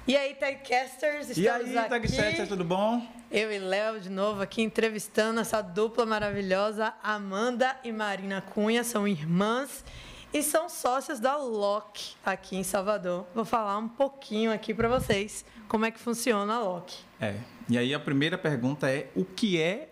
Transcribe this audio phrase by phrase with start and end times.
[0.08, 1.90] E aí, Tagcasters, E estamos aí, aqui.
[1.90, 3.06] Tagchat, tudo bom?
[3.30, 9.06] Eu e Léo de novo aqui entrevistando essa dupla maravilhosa, Amanda e Marina Cunha, são
[9.06, 9.84] irmãs
[10.32, 13.26] e são sócias da Loki aqui em Salvador.
[13.34, 17.04] Vou falar um pouquinho aqui para vocês como é que funciona a Loki.
[17.20, 17.34] É.
[17.68, 19.90] E aí a primeira pergunta é o que é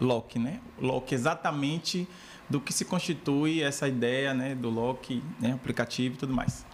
[0.00, 0.62] Loki, né?
[0.80, 2.08] Loki exatamente
[2.48, 6.64] do que se constitui essa ideia, né, do Loki, né, aplicativo e tudo mais.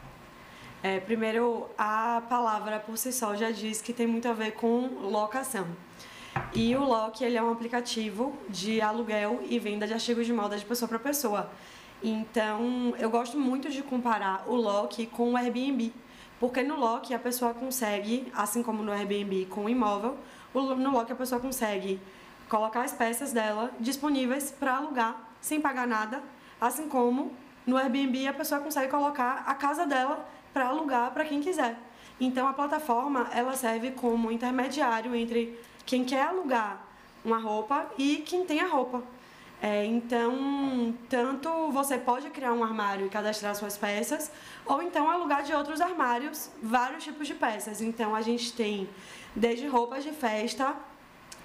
[0.82, 4.86] É, primeiro, a palavra por si só já diz que tem muito a ver com
[5.00, 5.66] locação.
[6.54, 10.56] E o Lock ele é um aplicativo de aluguel e venda de artigos de moda
[10.56, 11.50] de pessoa para pessoa.
[12.00, 15.92] Então, eu gosto muito de comparar o Lock com o Airbnb,
[16.38, 20.16] porque no Lock a pessoa consegue, assim como no Airbnb com o imóvel,
[20.54, 22.00] no Lock a pessoa consegue
[22.48, 26.22] colocar as peças dela disponíveis para alugar sem pagar nada,
[26.60, 27.32] assim como
[27.66, 30.26] no Airbnb a pessoa consegue colocar a casa dela
[30.58, 31.78] para alugar para quem quiser.
[32.18, 35.56] Então a plataforma ela serve como intermediário entre
[35.86, 36.84] quem quer alugar
[37.24, 39.00] uma roupa e quem tem a roupa.
[39.62, 44.30] É, então, tanto você pode criar um armário e cadastrar suas peças,
[44.64, 47.80] ou então alugar de outros armários vários tipos de peças.
[47.80, 48.88] Então, a gente tem
[49.34, 50.76] desde roupas de festa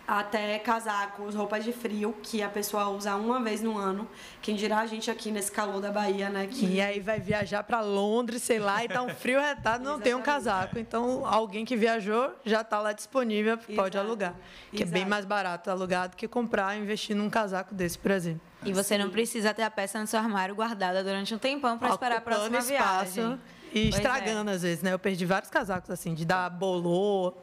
[0.07, 4.07] até casacos, roupas de frio, que a pessoa usa uma vez no ano.
[4.41, 6.47] Quem dirá a gente aqui nesse calor da Bahia, né?
[6.47, 9.99] Que E aí vai viajar para Londres, sei lá, e tá um frio retado, não
[9.99, 10.77] tem um casaco.
[10.77, 13.99] Então, alguém que viajou já está lá disponível, pode Exato.
[13.99, 14.35] alugar.
[14.71, 15.09] Que é bem Exato.
[15.09, 18.41] mais barato alugar do que comprar e investir num casaco desse, por exemplo.
[18.65, 21.89] E você não precisa ter a peça no seu armário guardada durante um tempão para
[21.89, 23.39] esperar a próxima espaço viagem.
[23.73, 24.93] E Pois estragando, às vezes, né?
[24.93, 27.33] Eu perdi vários casacos, assim, de dar bolô.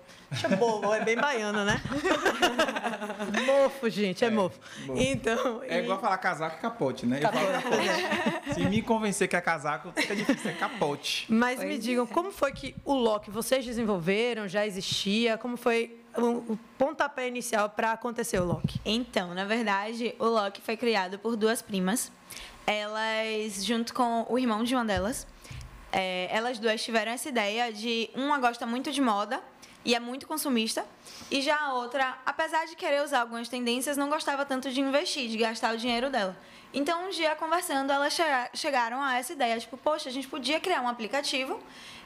[0.41, 1.83] Que bolô é bem baiano, né?
[3.45, 4.61] mofo, gente, é, mofo.
[4.95, 5.61] Então.
[5.65, 7.19] É e- igual falar casaco e capote, né?
[7.21, 8.55] Eu falo capote.
[8.55, 11.27] Se me convencer que é casaco, fica difícil, é capote.
[11.29, 14.47] Mas me Pois digam, como foi que o Loki vocês desenvolveram?
[14.47, 15.37] Já existia?
[15.37, 18.81] Como foi o, o pontapé inicial para acontecer o Loki?
[18.85, 22.13] Então, na verdade, o Loki foi criado por duas primas.
[22.67, 25.27] Elas, junto com o irmão de uma delas,
[25.93, 29.41] é, elas duas tiveram essa ideia de uma gosta muito de moda
[29.85, 30.85] e é muito consumista,
[31.31, 35.29] e já a outra, apesar de querer usar algumas tendências, não gostava tanto de investir,
[35.31, 36.37] de gastar o dinheiro dela.
[36.73, 40.61] Então, um dia conversando, elas chega- chegaram a essa ideia, tipo, poxa, a gente podia
[40.61, 41.59] criar um aplicativo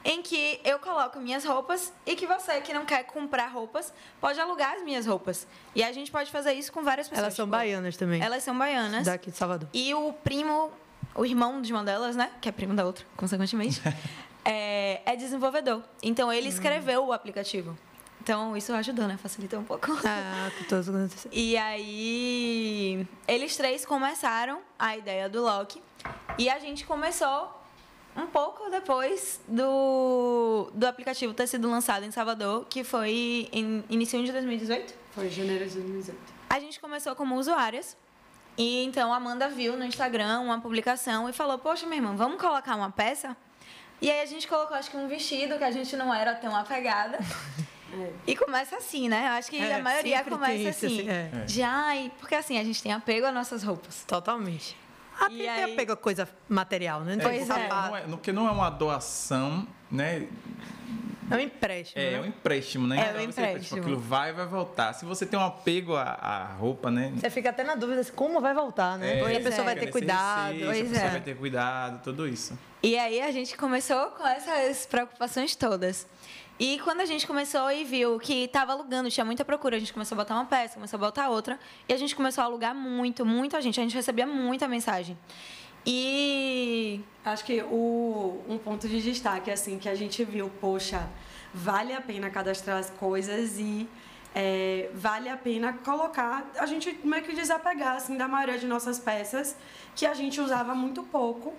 [0.04, 4.38] em que eu coloco minhas roupas e que você que não quer comprar roupas pode
[4.40, 5.46] alugar as minhas roupas.
[5.74, 7.24] E a gente pode fazer isso com várias pessoas.
[7.24, 8.22] Elas são tipo, baianas também.
[8.22, 9.04] Elas são baianas.
[9.04, 9.68] Daqui de Salvador.
[9.74, 10.70] E o primo,
[11.14, 12.30] o irmão de uma delas, né?
[12.40, 13.80] Que é primo da outra, consequentemente,
[14.44, 15.82] é, é desenvolvedor.
[16.02, 17.76] Então ele escreveu o aplicativo.
[18.20, 19.18] Então isso ajudou, né?
[19.18, 19.86] Facilitou um pouco.
[20.04, 20.88] Ah, todos.
[21.30, 25.82] E aí, eles três começaram a ideia do Loki.
[26.38, 27.52] E a gente começou
[28.16, 34.22] um pouco depois do, do aplicativo ter sido lançado em Salvador, que foi em início
[34.24, 34.94] de 2018.
[35.12, 36.18] foi janeiro de 2018.
[36.48, 37.96] A gente começou como usuárias.
[38.56, 42.40] E então a Amanda viu no Instagram uma publicação e falou: Poxa, minha irmã, vamos
[42.40, 43.36] colocar uma peça?
[44.00, 46.54] E aí a gente colocou, acho que um vestido, que a gente não era tão
[46.54, 47.18] apegada.
[48.26, 49.28] E começa assim, né?
[49.28, 51.08] Eu acho que É, a maioria começa isso, assim.
[51.08, 51.44] assim, é.
[51.44, 54.02] De ai, porque assim, a gente tem apego às nossas roupas.
[54.04, 54.76] Totalmente.
[55.20, 57.16] Ah, E tem aí- apego a coisa material, né?
[57.22, 57.44] Pois é.
[57.44, 57.90] sapato.
[57.90, 60.26] Não é, porque não é uma doação, né?
[61.30, 62.02] É um empréstimo.
[62.02, 62.20] É, né?
[62.20, 62.96] um empréstimo, né?
[62.96, 63.62] É um Então, você, empréstimo.
[63.62, 64.92] tipo, aquilo vai e vai voltar.
[64.92, 67.12] Se você tem um apego à, à roupa, né?
[67.16, 69.18] Você fica até na dúvida assim, como vai voltar, né?
[69.18, 69.64] É, Porque a Pois pessoa é.
[69.64, 70.52] vai ter nesse cuidado.
[70.52, 71.10] receio, Pois a pessoa é.
[71.10, 72.58] vai ter cuidado, tudo isso.
[72.82, 76.06] E aí a gente começou com essas preocupações todas.
[76.58, 79.92] E quando a gente começou e viu que estava alugando, tinha muita procura, a gente
[79.92, 82.72] começou a botar uma peça, começou a botar outra, e a gente começou a alugar
[82.74, 83.80] muito, muita gente.
[83.80, 85.18] A gente recebia muita mensagem.
[85.86, 91.08] E Acho que o, um ponto de destaque, assim, que a gente viu, poxa,
[91.54, 93.88] vale a pena cadastrar as coisas e
[94.34, 98.98] é, vale a pena colocar, a gente meio que desapegar assim, da maioria de nossas
[98.98, 99.56] peças
[99.96, 101.54] que a gente usava muito pouco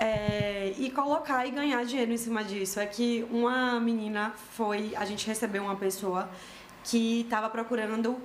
[0.00, 2.80] é, e colocar e ganhar dinheiro em cima disso.
[2.80, 6.28] É que uma menina foi, a gente recebeu uma pessoa
[6.82, 8.16] que estava procurando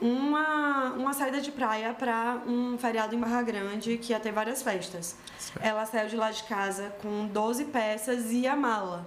[0.00, 4.62] uma, uma saída de praia para um feriado em Barra Grande que ia ter várias
[4.62, 5.16] festas.
[5.38, 5.64] Certo.
[5.64, 9.06] Ela saiu de lá de casa com 12 peças e a mala.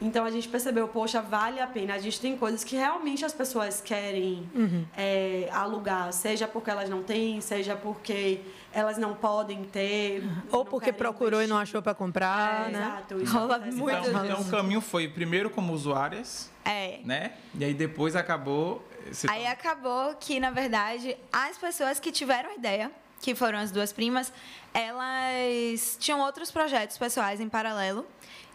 [0.00, 1.94] Então a gente percebeu, poxa, vale a pena.
[1.94, 4.84] A gente tem coisas que realmente as pessoas querem uhum.
[4.96, 8.40] é, alugar, seja porque elas não têm, seja porque
[8.72, 10.22] elas não podem ter.
[10.52, 11.48] Ou porque procurou investir.
[11.48, 12.78] e não achou para comprar, é, né?
[12.78, 14.08] Exato, isso Rola muito.
[14.08, 17.00] Então, então o caminho foi primeiro como usuárias, é.
[17.02, 17.32] né?
[17.58, 18.86] E aí depois acabou.
[19.28, 23.92] Aí acabou que, na verdade, as pessoas que tiveram a ideia que foram as duas
[23.92, 24.32] primas,
[24.72, 28.06] elas tinham outros projetos pessoais em paralelo.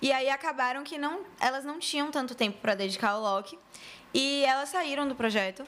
[0.02, 3.58] E aí acabaram que não, elas não tinham tanto tempo para dedicar ao Loki.
[4.14, 5.66] E elas saíram do projeto.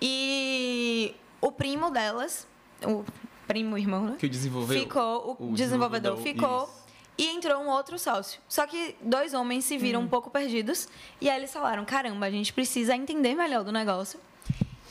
[0.00, 2.46] E o primo delas,
[2.84, 3.04] o
[3.46, 4.16] primo irmão, né?
[4.18, 4.80] Que desenvolveu.
[4.80, 6.64] Ficou, o, o desenvolvedor, desenvolvedor, ficou.
[6.64, 6.87] Isso.
[7.18, 8.40] E entrou um outro sócio.
[8.48, 10.04] Só que dois homens se viram hum.
[10.04, 10.88] um pouco perdidos.
[11.20, 14.20] E aí eles falaram: caramba, a gente precisa entender melhor do negócio.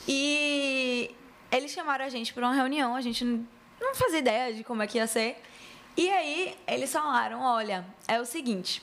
[0.06, 1.10] E
[1.50, 2.94] eles chamaram a gente para uma reunião.
[2.94, 3.24] A gente
[3.80, 5.40] não fazia ideia de como é que ia ser.
[5.96, 8.82] E aí eles falaram: olha, é o seguinte.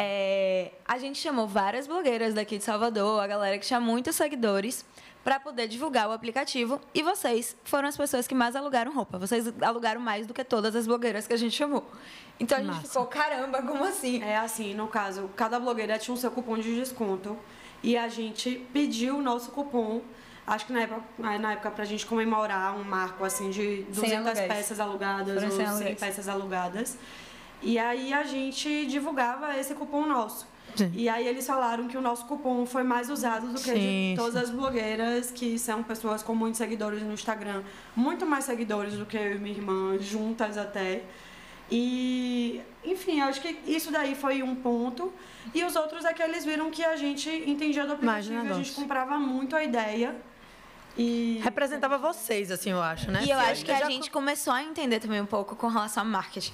[0.00, 4.86] É, a gente chamou várias blogueiras daqui de Salvador, a galera que tinha muitos seguidores,
[5.24, 6.80] para poder divulgar o aplicativo.
[6.94, 9.18] E vocês foram as pessoas que mais alugaram roupa.
[9.18, 11.84] Vocês alugaram mais do que todas as blogueiras que a gente chamou.
[12.40, 12.88] Então a gente Massa.
[12.88, 14.22] ficou, caramba, como assim?
[14.22, 17.36] É assim, no caso, cada blogueira tinha o seu cupom de desconto.
[17.82, 20.02] E a gente pediu o nosso cupom
[20.48, 21.02] Acho que na época,
[21.38, 26.26] na época pra gente comemorar um marco assim de 200 peças alugadas ou 100 peças
[26.26, 26.96] alugadas.
[27.60, 30.48] E aí a gente divulgava esse cupom nosso.
[30.78, 30.92] Sim.
[30.94, 34.14] E aí eles falaram que o nosso cupom foi mais usado do que sim, de
[34.16, 34.40] todas sim.
[34.40, 37.62] as blogueiras, que são pessoas com muitos seguidores no Instagram,
[37.96, 41.02] muito mais seguidores do que eu e minha irmã, juntas até.
[41.70, 45.12] E, enfim, acho que isso daí foi um ponto.
[45.54, 48.54] E os outros é que eles viram que a gente entendia do aplicativo e a
[48.54, 50.16] gente comprava muito a ideia.
[50.96, 53.22] E representava vocês, assim, eu acho, né?
[53.24, 56.08] E eu acho que a gente começou a entender também um pouco com relação ao
[56.08, 56.52] marketing,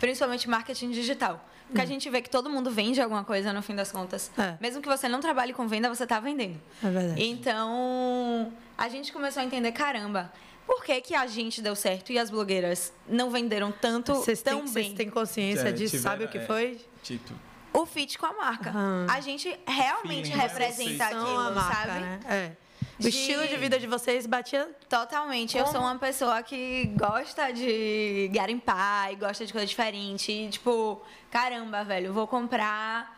[0.00, 1.44] principalmente marketing digital.
[1.74, 4.30] Porque a gente vê que todo mundo vende alguma coisa no fim das contas.
[4.38, 4.56] É.
[4.60, 6.56] Mesmo que você não trabalhe com venda, você está vendendo.
[6.80, 7.20] É verdade.
[7.20, 10.32] Então, a gente começou a entender, caramba,
[10.64, 14.60] por que, que a gente deu certo e as blogueiras não venderam tanto vocês tão
[14.60, 14.84] têm, bem?
[14.84, 15.96] Vocês têm consciência é, disso?
[15.96, 16.80] Tiver, sabe o que é, foi?
[17.02, 17.34] Tito.
[17.72, 18.70] O fit com a marca.
[18.70, 19.06] Uhum.
[19.10, 22.00] A gente realmente Feeling, representa aquilo, marca, sabe?
[22.00, 22.20] Né?
[22.28, 22.63] É.
[23.02, 25.52] O estilo de vida de vocês batia totalmente.
[25.56, 25.64] Como?
[25.64, 30.30] Eu sou uma pessoa que gosta de garimpar e gosta de coisa diferente.
[30.30, 33.13] E, tipo, caramba, velho, vou comprar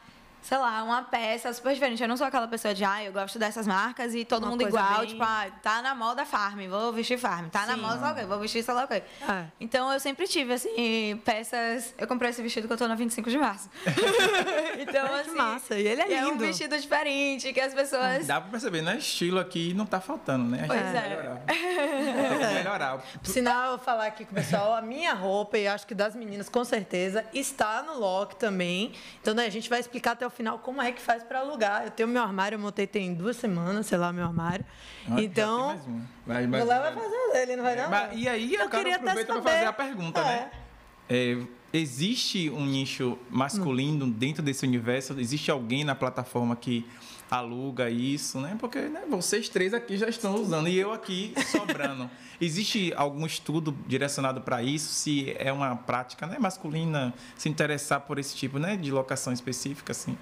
[0.46, 2.00] sei lá, uma peça super diferente.
[2.00, 4.62] Eu não sou aquela pessoa de, ah, eu gosto dessas marcas e todo uma mundo
[4.62, 5.00] igual.
[5.00, 5.08] Bem...
[5.08, 7.48] Tipo, ah, tá na moda farm, vou vestir farm.
[7.48, 7.66] Tá Sim.
[7.66, 9.02] na moda, sei lá o quê, vou vestir sei lá o quê.
[9.28, 9.44] É.
[9.58, 11.92] Então, eu sempre tive, assim, peças...
[11.98, 13.68] Eu comprei esse vestido que eu tô na 25 de março.
[14.78, 15.30] então, assim...
[15.30, 16.16] Que massa, e ele é lindo.
[16.16, 18.28] É um vestido diferente, que as pessoas...
[18.28, 18.98] Dá pra perceber, né?
[18.98, 20.62] Estilo aqui não tá faltando, né?
[20.64, 21.08] Pois é.
[21.08, 21.42] Melhorar.
[21.50, 22.54] é.
[22.54, 22.98] melhorar.
[22.98, 26.14] Por sinal, eu falar aqui com o pessoal, a minha roupa, e acho que das
[26.14, 28.92] meninas, com certeza, está no Loki também.
[29.20, 31.84] Então, né, a gente vai explicar até o final como é que faz para alugar.
[31.84, 34.64] Eu tenho meu armário, eu montei tem duas semanas, sei lá, meu armário.
[35.08, 35.80] Ah, então,
[36.26, 37.90] vai, mais o Léo vai fazer dele, não vai não?
[37.90, 40.50] Mas, e aí eu, eu quero aproveitar para fazer a pergunta, né?
[41.08, 41.34] é.
[41.34, 41.42] né?
[41.42, 45.18] É, existe um nicho masculino dentro desse universo?
[45.18, 46.86] Existe alguém na plataforma que
[47.30, 48.56] aluga isso, né?
[48.58, 52.08] Porque né, vocês três aqui já estão usando e eu aqui sobrando.
[52.40, 54.92] Existe algum estudo direcionado para isso?
[54.92, 59.92] Se é uma prática né, masculina se interessar por esse tipo né, de locação específica,
[59.92, 60.16] assim?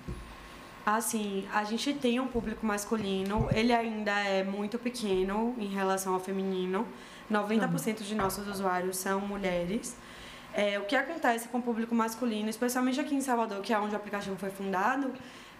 [0.87, 6.21] Assim, a gente tem um público masculino, ele ainda é muito pequeno em relação ao
[6.21, 6.87] feminino.
[7.31, 9.97] 90% de nossos usuários são mulheres.
[10.53, 13.95] É, o que acontece com o público masculino, especialmente aqui em Salvador, que é onde
[13.95, 15.13] o aplicativo foi fundado,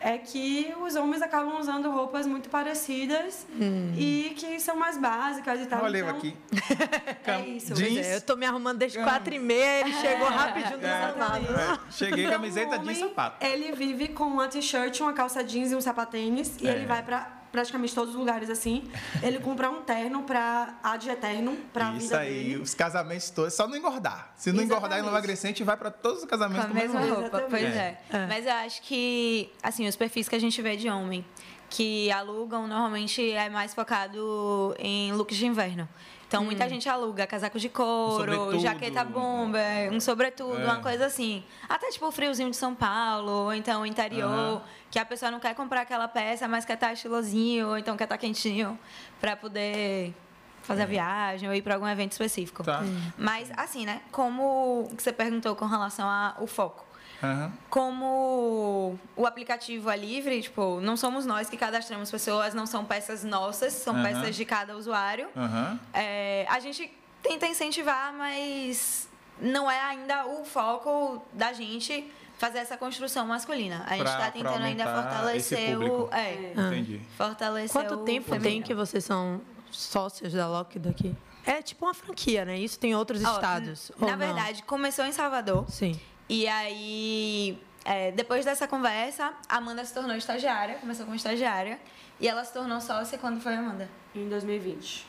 [0.05, 3.91] é que os homens acabam usando roupas muito parecidas hum.
[3.97, 5.83] e que são mais básicas e tal.
[5.83, 6.37] Olha então, eu aqui.
[7.25, 7.73] é isso.
[7.73, 8.07] Jeans.
[8.07, 11.91] É, eu tô me arrumando desde quatro e meia, ele chegou rapidinho do é, é,
[11.91, 13.43] Cheguei então, camiseta de sapato.
[13.43, 16.73] Ele vive com uma t-shirt, uma calça jeans e um sapatênis e é.
[16.73, 18.83] ele vai pra praticamente todos os lugares assim.
[19.23, 22.57] Ele compra um terno pra ad eterno pra Isso vida aí, dele.
[22.57, 24.33] os casamentos todos, só não engordar.
[24.37, 24.77] Se não Exatamente.
[24.77, 27.21] engordar e não emagrecer, a gente vai pra todos os casamentos com a mesma roupa.
[27.21, 27.47] roupa.
[27.49, 28.01] Pois é.
[28.11, 28.27] é.
[28.27, 31.25] Mas eu acho que, assim, os perfis que a gente vê de homem
[31.71, 35.89] que alugam normalmente é mais focado em looks de inverno.
[36.27, 36.47] Então, hum.
[36.47, 40.65] muita gente aluga casaco de couro, um jaqueta bomber, um sobretudo, é.
[40.65, 41.45] uma coisa assim.
[41.69, 44.61] Até tipo o friozinho de São Paulo, ou então o interior,
[44.95, 48.05] que a pessoa não quer comprar aquela peça, mas quer estar estilosinho, ou então quer
[48.05, 48.79] estar quentinho
[49.21, 50.15] para poder
[50.63, 50.85] fazer é.
[50.85, 52.63] a viagem ou ir para algum evento específico.
[52.63, 52.81] Tá.
[53.19, 54.03] Mas, assim, né?
[54.13, 56.87] Como você perguntou com relação ao foco.
[57.21, 57.51] Uhum.
[57.69, 63.25] Como o aplicativo é livre, tipo, não somos nós que cadastramos pessoas, não são peças
[63.25, 64.03] nossas, são uhum.
[64.05, 65.27] peças de cada usuário.
[65.35, 65.77] Uhum.
[65.93, 66.89] É, a gente
[67.21, 69.09] tenta incentivar, mas
[69.41, 72.09] não é ainda o foco da gente
[72.45, 73.85] fazer essa construção masculina.
[73.87, 76.09] A gente está tentando ainda fortalecer o.
[76.13, 77.01] É, Entendi.
[77.17, 81.15] Fortalecer Quanto tempo tem que vocês são sócios da Loki daqui?
[81.47, 82.59] É tipo uma franquia, né?
[82.59, 83.91] Isso tem outros estados.
[83.99, 85.65] Na verdade, começou em Salvador.
[85.71, 85.99] Sim.
[86.29, 91.79] E aí, é, depois dessa conversa, a Amanda se tornou estagiária, começou como estagiária.
[92.21, 93.89] E ela se tornou sócia quando foi a Amanda?
[94.15, 95.07] Em 2020.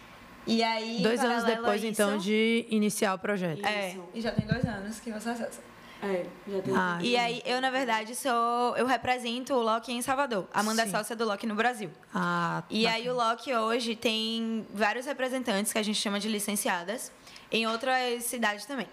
[0.47, 1.01] E aí.
[1.01, 3.65] Dois anos depois, isso, então, de iniciar o projeto.
[3.65, 5.74] É, e já tem dois anos que você acessa.
[6.05, 6.75] É, já tem.
[6.75, 8.75] Ah, e aí, eu, na verdade, sou.
[8.77, 10.45] Eu represento o Loki em Salvador.
[10.53, 11.89] A Amanda é sócia do Loki no Brasil.
[12.13, 12.95] Ah, E bacana.
[13.03, 17.11] aí, o Loki hoje tem vários representantes que a gente chama de licenciadas
[17.51, 18.87] em outras cidades também.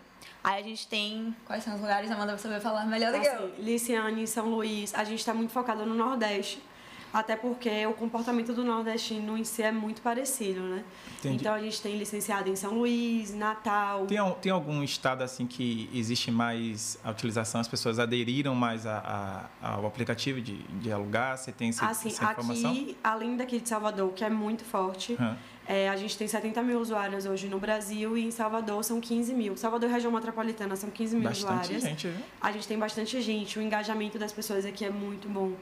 [0.45, 1.35] Aí a gente tem.
[1.47, 2.37] Quais são os lugares, Amanda?
[2.37, 3.33] Você vai falar melhor do que eu.
[3.33, 4.92] Assim, Liciane, São Luís.
[4.95, 6.61] A gente está muito focado no Nordeste.
[7.12, 10.83] Até porque o comportamento do nordestino em si é muito parecido, né?
[11.19, 11.37] Entendi.
[11.37, 14.07] Então a gente tem licenciado em São Luís, Natal.
[14.07, 19.50] Tem, tem algum estado assim que existe mais a utilização, as pessoas aderiram mais a,
[19.62, 21.37] a, ao aplicativo de, de alugar?
[21.37, 22.71] Você tem esse, assim, essa informação?
[22.71, 25.37] Aqui, além daqui de Salvador, que é muito forte, uhum.
[25.66, 29.35] é, a gente tem 70 mil usuários hoje no Brasil e em Salvador são 15
[29.35, 29.57] mil.
[29.57, 31.83] Salvador região metropolitana são 15 mil bastante usuários.
[31.83, 32.25] Gente, viu?
[32.40, 35.52] A gente tem bastante gente, o engajamento das pessoas aqui é muito bom.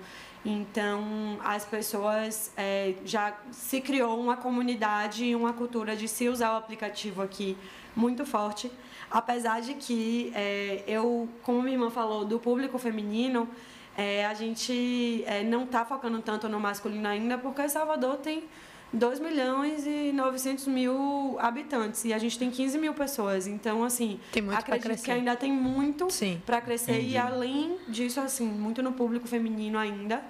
[0.45, 6.55] Então, as pessoas é, já se criou uma comunidade e uma cultura de se usar
[6.55, 7.59] o aplicativo aqui
[7.95, 8.73] muito forte.
[9.11, 13.49] Apesar de que é, eu, como minha irmã falou, do público feminino,
[13.97, 18.45] é, a gente é, não está focando tanto no masculino ainda, porque Salvador tem
[18.93, 23.47] 2 milhões e 900 mil habitantes e a gente tem 15 mil pessoas.
[23.47, 26.09] Então, assim, tem muito acredito que ainda tem muito
[26.45, 27.11] para crescer Entendi.
[27.13, 30.23] e além disso, assim, muito no público feminino ainda.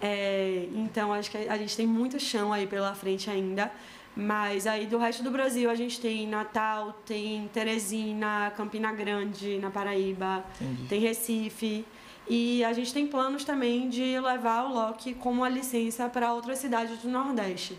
[0.00, 3.70] É, então, acho que a gente tem muito chão aí pela frente ainda.
[4.16, 9.70] Mas aí do resto do Brasil a gente tem Natal, tem Teresina, Campina Grande, na
[9.70, 10.88] Paraíba, Entendi.
[10.88, 11.84] tem Recife.
[12.28, 16.58] E a gente tem planos também de levar o Loki como a licença para outras
[16.58, 17.78] cidades do Nordeste.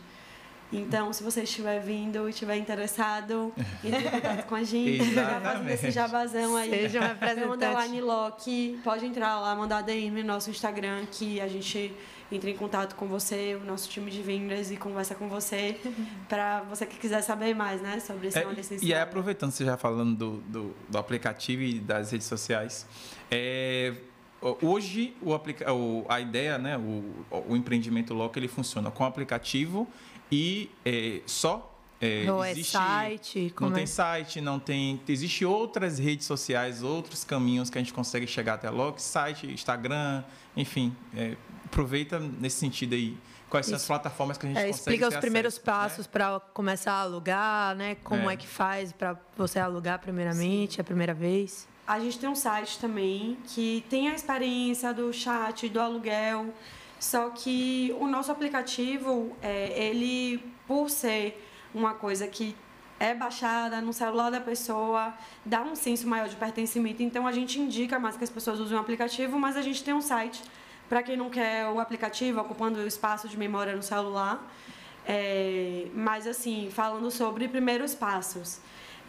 [0.72, 3.52] Então, se você estiver vindo e estiver interessado,
[3.84, 6.70] entre em contato com a gente, já fazendo esse jabazão aí.
[6.70, 8.02] Seja um representante.
[8.02, 11.92] Loki, pode entrar lá, mandar DM no nosso Instagram, que a gente
[12.32, 15.80] entra em contato com você, o nosso time de vendas e conversa com você,
[16.30, 18.86] para você que quiser saber mais, né, sobre esse é, licenciado.
[18.86, 22.86] E aí, aproveitando, você já falando do, do, do aplicativo e das redes sociais,
[23.32, 23.94] é,
[24.62, 29.08] hoje o, aplica, o, a ideia, né, o, o empreendimento Loki, ele funciona com o
[29.08, 29.88] aplicativo
[30.32, 31.70] e é, só
[32.02, 33.54] é, não é existe, é site?
[33.60, 35.02] não tem site, não tem.
[35.08, 39.48] Existe outras redes sociais, outros caminhos que a gente consegue chegar até a Loki, site,
[39.48, 40.24] Instagram,
[40.56, 40.96] enfim.
[41.16, 43.18] É, aproveita nesse sentido aí.
[43.50, 43.72] Quais Isso.
[43.72, 46.12] são as plataformas que a gente é, consegue Explica os primeiros acesso, passos né?
[46.12, 47.96] para começar a alugar, né?
[47.96, 50.82] Como é, é que faz para você alugar primeiramente, Sim.
[50.82, 51.68] a primeira vez?
[51.86, 56.54] A gente tem um site também que tem a experiência do chat, do aluguel.
[57.00, 61.42] Só que o nosso aplicativo, é, ele, por ser
[61.74, 62.56] uma coisa que
[63.00, 65.14] é baixada no celular da pessoa,
[65.46, 67.02] dá um senso maior de pertencimento.
[67.02, 69.94] Então a gente indica mais que as pessoas usem o aplicativo, mas a gente tem
[69.94, 70.44] um site
[70.90, 74.46] para quem não quer o aplicativo ocupando o espaço de memória no celular.
[75.06, 78.60] É, mas assim, falando sobre primeiros passos.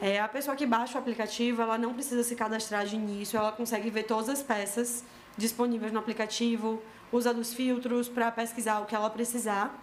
[0.01, 3.53] É, a pessoa que baixa o aplicativo, ela não precisa se cadastrar de início, ela
[3.53, 5.05] consegue ver todas as peças
[5.37, 6.83] disponíveis no aplicativo,
[7.13, 9.75] usa dos filtros para pesquisar o que ela precisar.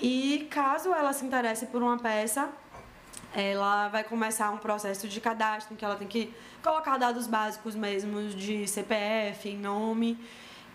[0.00, 2.50] E caso ela se interesse por uma peça,
[3.34, 6.32] ela vai começar um processo de cadastro em que ela tem que
[6.62, 10.18] colocar dados básicos mesmo de CPF, nome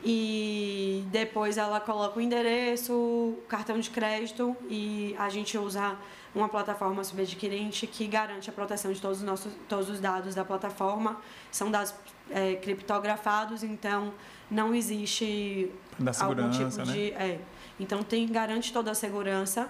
[0.03, 5.97] e depois ela coloca o endereço, cartão de crédito e a gente usa
[6.33, 10.45] uma plataforma subadquirente que garante a proteção de todos os nossos todos os dados da
[10.45, 11.19] plataforma.
[11.51, 11.93] São dados
[12.29, 14.13] é, criptografados, então
[14.49, 15.71] não existe
[16.19, 16.83] algum tipo né?
[16.93, 17.11] de.
[17.11, 17.39] É,
[17.79, 19.69] então tem, garante toda a segurança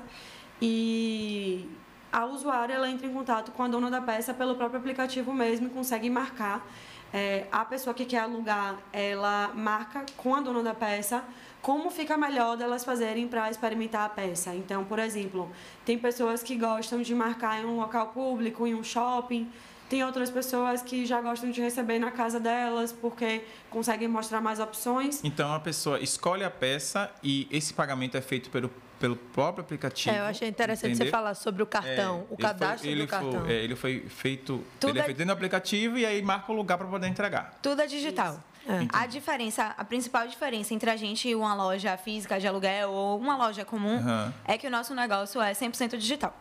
[0.62, 1.69] e
[2.12, 5.67] a usuária ela entra em contato com a dona da peça pelo próprio aplicativo mesmo
[5.67, 6.65] e consegue marcar.
[7.12, 11.24] É, a pessoa que quer alugar, ela marca com a dona da peça
[11.62, 14.53] como fica melhor delas fazerem para experimentar a peça.
[14.55, 15.50] Então, por exemplo,
[15.83, 19.50] tem pessoas que gostam de marcar em um local público, em um shopping,
[19.89, 23.41] Tem outras pessoas que já gostam de receber na casa delas porque
[23.72, 25.19] conseguem mostrar mais opções.
[25.24, 28.69] Então a pessoa escolhe a peça e esse pagamento é feito pelo,
[29.00, 30.15] pelo próprio aplicativo.
[30.15, 31.08] É, eu achei interessante entendeu?
[31.08, 33.46] você falar sobre o cartão, É, o cadastro ele do foi, cartão.
[33.48, 36.51] é, ele foi feito, Tudo ele é é- feito dentro do aplicativo e aí marca
[36.51, 37.58] o lugar para poder entregar.
[37.62, 38.39] Tudo é digital.
[38.67, 38.86] É.
[38.93, 43.17] A diferença, a principal diferença entre a gente e uma loja física de aluguel ou
[43.17, 44.31] uma loja comum Aham.
[44.46, 46.38] é que o nosso negócio é 100% digital.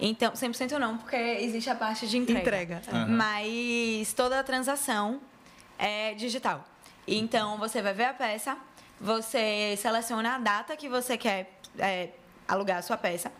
[0.00, 2.40] Então, 100% não, porque existe a parte de entrega.
[2.40, 2.82] Entrega.
[2.90, 3.06] Aham.
[3.08, 5.20] Mas toda a transação
[5.78, 6.64] é digital.
[7.06, 8.56] Então, você vai ver a peça,
[8.98, 12.10] você seleciona a data que você quer é,
[12.48, 13.30] alugar a sua peça,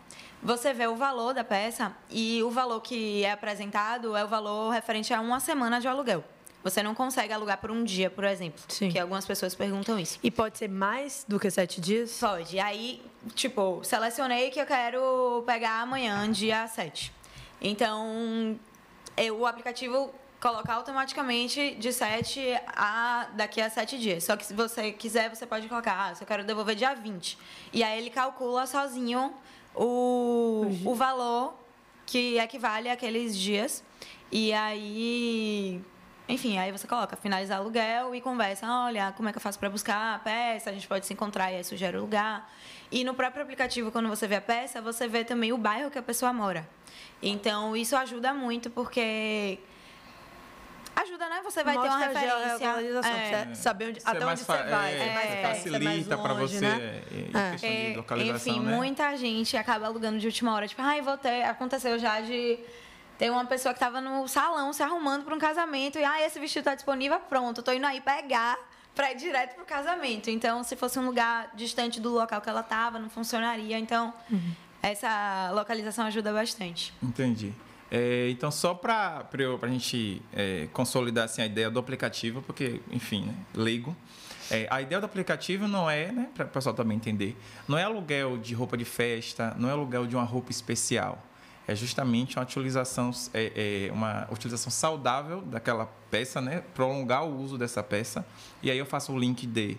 [0.41, 4.71] você vê o valor da peça e o valor que é apresentado é o valor
[4.71, 6.23] referente a uma semana de aluguel.
[6.63, 8.63] Você não consegue alugar por um dia, por exemplo.
[8.67, 8.89] Sim.
[8.89, 10.19] Que algumas pessoas perguntam isso.
[10.21, 12.17] E pode ser mais do que sete dias?
[12.19, 12.59] Pode.
[12.59, 13.01] Aí,
[13.33, 17.11] tipo, selecionei que eu quero pegar amanhã, dia 7.
[17.59, 18.59] Então,
[19.17, 24.23] eu- o aplicativo coloca automaticamente de 7 a daqui a 7 dias.
[24.23, 27.37] Só que se você quiser, você pode colocar, ah, se eu quero devolver dia 20.
[27.71, 29.33] E aí ele calcula sozinho
[29.75, 31.53] o, o valor
[32.05, 33.83] que equivale àqueles dias.
[34.31, 35.81] E aí,
[36.33, 39.69] enfim, aí você coloca finalizar aluguel e conversa, olha, como é que eu faço para
[39.69, 42.49] buscar a peça, a gente pode se encontrar e aí sugere o lugar.
[42.91, 45.97] E no próprio aplicativo, quando você vê a peça, você vê também o bairro que
[45.99, 46.67] a pessoa mora.
[47.21, 49.59] Então, isso ajuda muito porque
[50.95, 51.41] ajuda, né?
[51.43, 52.57] Você vai ter uma Mostra a referência.
[52.57, 53.45] geolocalização, É.
[53.47, 54.93] você saber onde, é até mais onde você vai.
[54.93, 57.01] é, é mais é, você é facilita para você né?
[57.33, 57.51] é, É.
[57.51, 58.75] questão de É, localização, enfim, né?
[58.75, 60.67] muita gente acaba alugando de última hora.
[60.67, 61.43] Tipo, ai, vou ter.
[61.43, 62.59] Aconteceu já de
[63.21, 66.39] ter uma pessoa que estava no salão se arrumando para um casamento e, ah, esse
[66.39, 68.57] vestido está disponível, pronto, tô indo aí pegar
[68.95, 70.31] para ir direto pro casamento.
[70.31, 73.77] Então, se fosse um lugar distante do local que ela estava, não funcionaria.
[73.77, 74.51] Então, Uhum.
[74.81, 76.95] essa localização ajuda bastante.
[76.99, 77.53] Entendi.
[77.91, 79.23] É, então, só para
[79.61, 83.95] a gente é, consolidar assim, a ideia do aplicativo, porque, enfim, né, leigo.
[84.49, 87.37] É, a ideia do aplicativo não é, né, para o pessoal também entender,
[87.67, 91.21] não é aluguel de roupa de festa, não é aluguel de uma roupa especial.
[91.67, 97.57] É justamente uma utilização, é, é, uma utilização saudável daquela peça, né, prolongar o uso
[97.57, 98.25] dessa peça.
[98.61, 99.77] E aí eu faço o link de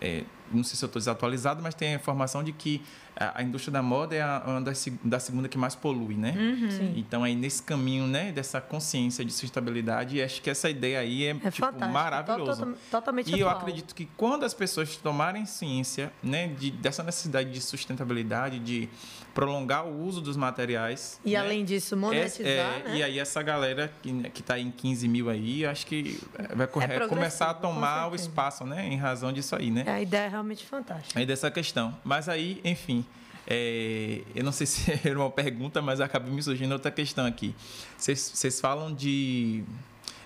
[0.00, 2.82] é, não sei se eu estou desatualizado, mas tem a informação de que
[3.16, 6.14] a, a indústria da moda é a, uma das, seg- da segunda que mais polui,
[6.14, 6.32] né?
[6.70, 6.94] Sim.
[6.96, 11.36] Então, aí nesse caminho, né, dessa consciência de sustentabilidade, acho que essa ideia aí é,
[11.44, 12.66] É tipo, maravilhosa.
[12.66, 13.60] Tot- Totalmente E eu atual.
[13.62, 18.88] acredito que quando as pessoas tomarem ciência né, de, dessa necessidade de sustentabilidade, de
[19.34, 21.18] prolongar o uso dos materiais.
[21.24, 22.96] E né, além disso, monetizar, é, né?
[22.96, 26.20] E aí essa galera que está em 15 mil aí, acho que
[26.54, 28.28] vai correr- progressivo, começar a com tomar o certeza.
[28.28, 28.86] espaço, né?
[28.86, 29.84] Em razão disso aí, né?
[29.86, 31.18] A ideia é realmente fantástica.
[31.18, 31.96] Aí dessa questão.
[32.04, 33.04] Mas aí, enfim,
[33.46, 37.54] é, eu não sei se era uma pergunta, mas acabou me surgindo outra questão aqui.
[37.96, 39.64] Vocês vocês falam de,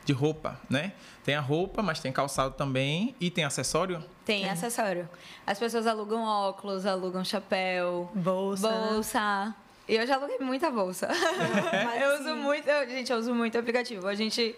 [0.05, 0.93] de roupa, né?
[1.23, 4.03] Tem a roupa, mas tem calçado também e tem acessório?
[4.25, 5.09] Tem acessório.
[5.47, 8.69] As pessoas alugam óculos, alugam chapéu, Bolsa.
[8.69, 9.55] bolsa.
[9.89, 11.09] E eu já aluguei muita bolsa.
[12.01, 14.09] eu uso muito, eu- gente, eu uso muito o aplicativo.
[14.09, 14.55] A gente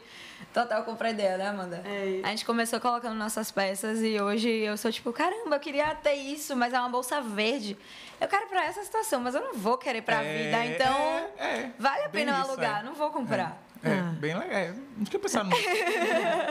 [0.54, 1.82] total compra ideia, né, Amanda?
[1.84, 2.20] É.
[2.24, 6.14] A gente começou colocando nossas peças e hoje eu sou tipo, caramba, eu queria ter
[6.14, 7.76] isso, mas é uma bolsa verde.
[8.20, 11.30] Eu quero pra essa situação, mas eu não vou querer pra É, vida, então é,
[11.38, 11.70] é.
[11.78, 12.82] vale a Bem pena eu isso, alugar, é.
[12.84, 13.58] não vou comprar.
[13.84, 14.12] É, Ah.
[14.18, 14.50] bem legal.
[14.58, 15.62] É, Não tinha pensado nisso.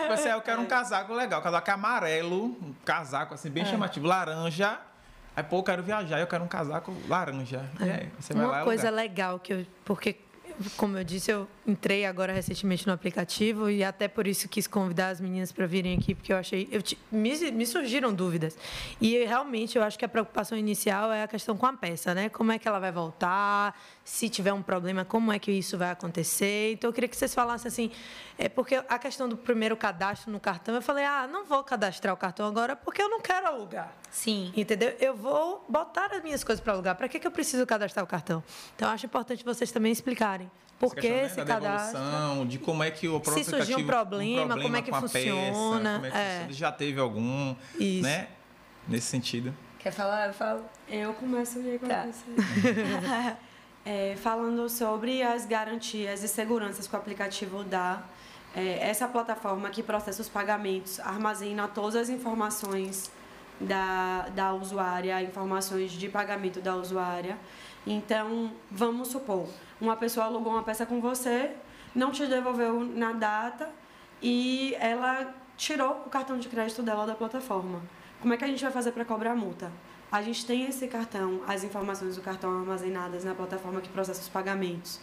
[0.09, 3.51] Você, eu quero um casaco legal, casaco amarelo, um casaco assim, É.
[3.51, 4.79] bem chamativo, laranja.
[5.37, 7.63] Aí, pô, eu quero viajar, eu quero um casaco laranja.
[7.79, 10.15] Aí, lá Uma coisa legal que eu, porque
[10.75, 15.09] como eu disse, eu entrei agora recentemente no aplicativo e até por isso quis convidar
[15.09, 18.57] as meninas para virem aqui, porque eu achei, eu me, me surgiram dúvidas.
[19.01, 22.29] E realmente eu acho que a preocupação inicial é a questão com a peça, né?
[22.29, 23.77] Como é que ela vai voltar?
[24.03, 26.71] Se tiver um problema, como é que isso vai acontecer?
[26.73, 27.91] Então eu queria que vocês falassem assim,
[28.37, 32.13] é porque a questão do primeiro cadastro no cartão, eu falei: "Ah, não vou cadastrar
[32.13, 33.93] o cartão agora porque eu não quero alugar".
[34.09, 34.53] Sim.
[34.55, 34.95] Entendeu?
[34.99, 36.95] Eu vou botar as minhas coisas para alugar.
[36.95, 38.41] Para que, que eu preciso cadastrar o cartão?
[38.75, 41.99] Então, eu acho importante vocês também explicarem por Essa que questão, né, cadastro.
[41.99, 44.89] devolução, de como é que o próprio Se surgir um aplicativo- problema, como é que
[44.91, 46.29] com a peça, funciona, como é que é.
[46.33, 48.03] funciona, já teve algum, Isso.
[48.03, 48.27] né?
[48.87, 49.53] Nesse sentido.
[49.79, 50.27] Quer falar?
[50.27, 50.61] Eu falo.
[50.89, 52.05] Eu começo aí com Tá.
[52.05, 53.37] você.
[53.89, 58.03] É, falando sobre as garantias e seguranças que o aplicativo dá.
[58.53, 63.09] É, essa plataforma que processa os pagamentos armazena todas as informações
[63.61, 67.37] da, da usuária, informações de pagamento da usuária.
[67.89, 69.47] Então, vamos supor,
[69.79, 71.51] uma pessoa alugou uma peça com você,
[71.95, 73.69] não te devolveu na data
[74.21, 77.81] e ela tirou o cartão de crédito dela da plataforma.
[78.19, 79.71] Como é que a gente vai fazer para cobrar a multa?
[80.11, 84.27] A gente tem esse cartão, as informações do cartão armazenadas na plataforma que processa os
[84.27, 84.99] pagamentos.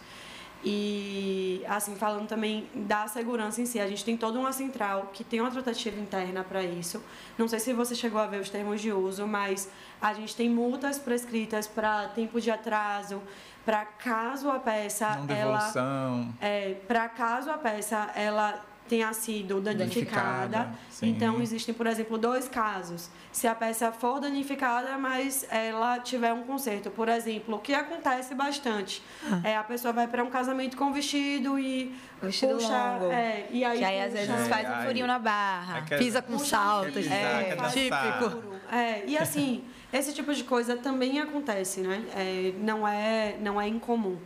[0.67, 5.23] E, assim, falando também da segurança em si, a gente tem toda uma central que
[5.23, 7.03] tem uma tratativa interna para isso.
[7.37, 9.69] Não sei se você chegou a ver os termos de uso, mas
[10.01, 13.21] a gente tem multas prescritas para tempo de atraso,
[13.63, 16.33] para caso a peça Não ela devolução.
[16.41, 20.47] é, para caso a peça ela tenha sido danificada.
[20.47, 20.79] Danificada.
[21.01, 23.09] Então, existem, por exemplo, dois casos.
[23.31, 26.89] Se a peça for danificada, mas ela tiver um conserto.
[26.91, 29.01] Por exemplo, o que acontece bastante
[29.43, 33.11] é a pessoa vai para um casamento com vestido e Vestido puxa, longo.
[33.11, 35.81] É, e aí Que aí às vezes É, faz um furinho na barra.
[35.81, 36.93] Quer- Pisa com salto.
[36.93, 37.71] quer dançar.
[37.71, 38.43] típico.
[38.71, 42.03] É, e assim, esse tipo de coisa também acontece, né?
[42.15, 44.17] É, não, é, não é incomum.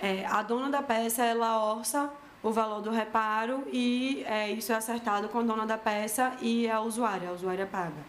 [0.00, 2.10] É, a dona da peça, ela orça
[2.46, 6.70] o valor do reparo e é, isso é acertado com a dona da peça e
[6.70, 8.04] a usuária, a usuária paga.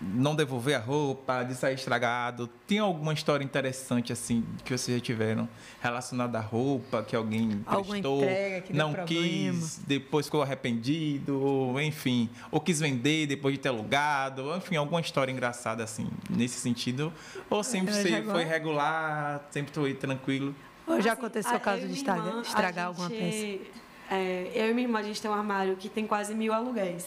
[0.00, 5.02] não devolver a roupa, de sair estragado, tem alguma história interessante, assim, que vocês já
[5.02, 5.48] tiveram
[5.80, 8.20] relacionada à roupa, que alguém Alguma prestou,
[8.66, 9.06] que não problema.
[9.06, 15.32] quis, depois ficou arrependido, enfim, ou quis vender depois de ter alugado, enfim, alguma história
[15.32, 17.12] engraçada, assim, nesse sentido,
[17.50, 20.54] ou sempre Eu você foi regular, sempre foi tranquilo.
[20.86, 24.14] Ou já Assim, aconteceu o caso eu de estragar, irmã, estragar alguma gente, peça?
[24.14, 27.06] é, eu e minha irmã, a gente tem um armário que tem quase mil aluguéis.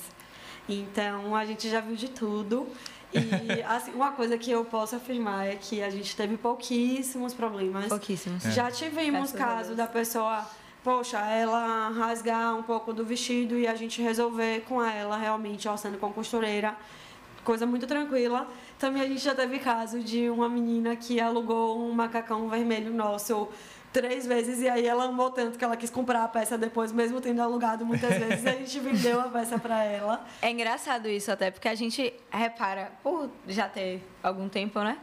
[0.68, 2.68] Então, a gente já viu de tudo.
[3.14, 7.88] E, assim, uma coisa que eu posso afirmar é que a gente teve pouquíssimos problemas.
[7.88, 8.46] Pouquíssimos.
[8.46, 8.52] É.
[8.52, 10.46] Já tivemos Graças caso da pessoa,
[10.84, 15.98] poxa, ela rasgar um pouco do vestido e a gente resolver com ela, realmente, orçando
[15.98, 16.76] com a costureira.
[17.44, 18.48] Coisa muito tranquila.
[18.78, 23.50] Também a gente já teve caso de uma menina que alugou um macacão vermelho nosso
[23.92, 27.20] três vezes e aí ela amou tanto que ela quis comprar a peça depois, mesmo
[27.20, 30.26] tendo alugado muitas vezes, a gente vendeu a peça para ela.
[30.42, 34.98] É engraçado isso até, porque a gente repara, por já ter algum tempo, né?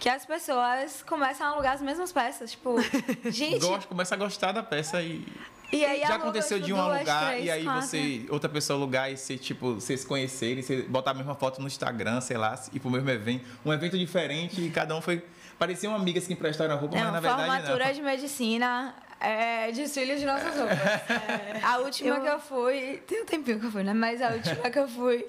[0.00, 2.50] Que as pessoas começam a alugar as mesmas peças.
[2.50, 2.74] Tipo,
[3.30, 3.60] gente.
[3.60, 5.24] Gosto, começa a gostar da peça e
[5.72, 7.82] E aí Já aconteceu tipo, de um duas, alugar três, e aí quatro.
[7.82, 11.60] você, outra pessoa alugar e você, tipo, vocês se conhecerem, você botar a mesma foto
[11.60, 15.22] no Instagram, sei lá, e pro mesmo evento, um evento diferente e cada um foi.
[15.62, 17.92] Pareciam amigas que emprestaram a roupa, Não, mas na verdade formatura não.
[17.94, 20.76] de medicina, é, desfile de nossas roupas.
[20.76, 23.94] É, a última que eu fui, tem um tempinho que eu fui, né?
[23.94, 25.24] Mas a última que eu fui,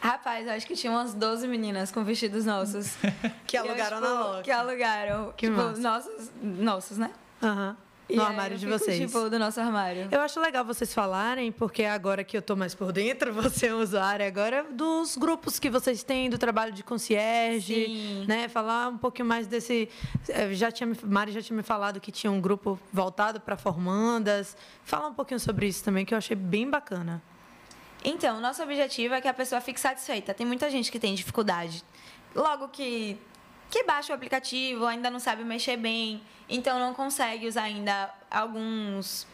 [0.00, 2.94] rapaz, eu acho que tinha umas 12 meninas com vestidos nossos.
[3.44, 4.42] Que Eu, alugaram tipo, na Loki.
[4.44, 5.32] Que alugaram.
[5.36, 5.80] Que tipo, massa.
[5.80, 7.10] nossos, nossos, né?
[7.42, 7.76] Aham.
[8.10, 8.98] E No armário de vocês.
[8.98, 10.08] Tipo, do nosso armário.
[10.10, 13.74] Eu acho legal vocês falarem, porque agora que eu tô mais por dentro, você é
[13.74, 18.24] um usuário agora, dos grupos que vocês têm, do trabalho de concierge, Sim.
[18.26, 18.48] né?
[18.48, 19.88] Falar um pouquinho mais desse.
[20.28, 24.56] eh, Já tinha, Mari já tinha me falado que tinha um grupo voltado para formandas.
[24.84, 27.22] Falar um pouquinho sobre isso também, que eu achei bem bacana.
[28.04, 30.32] Então, o nosso objetivo é que a pessoa fique satisfeita.
[30.32, 31.84] Tem muita gente que tem dificuldade.
[32.34, 33.18] Logo que,
[33.70, 39.26] que baixa o aplicativo, ainda não sabe mexer bem, então não consegue usar ainda alguns,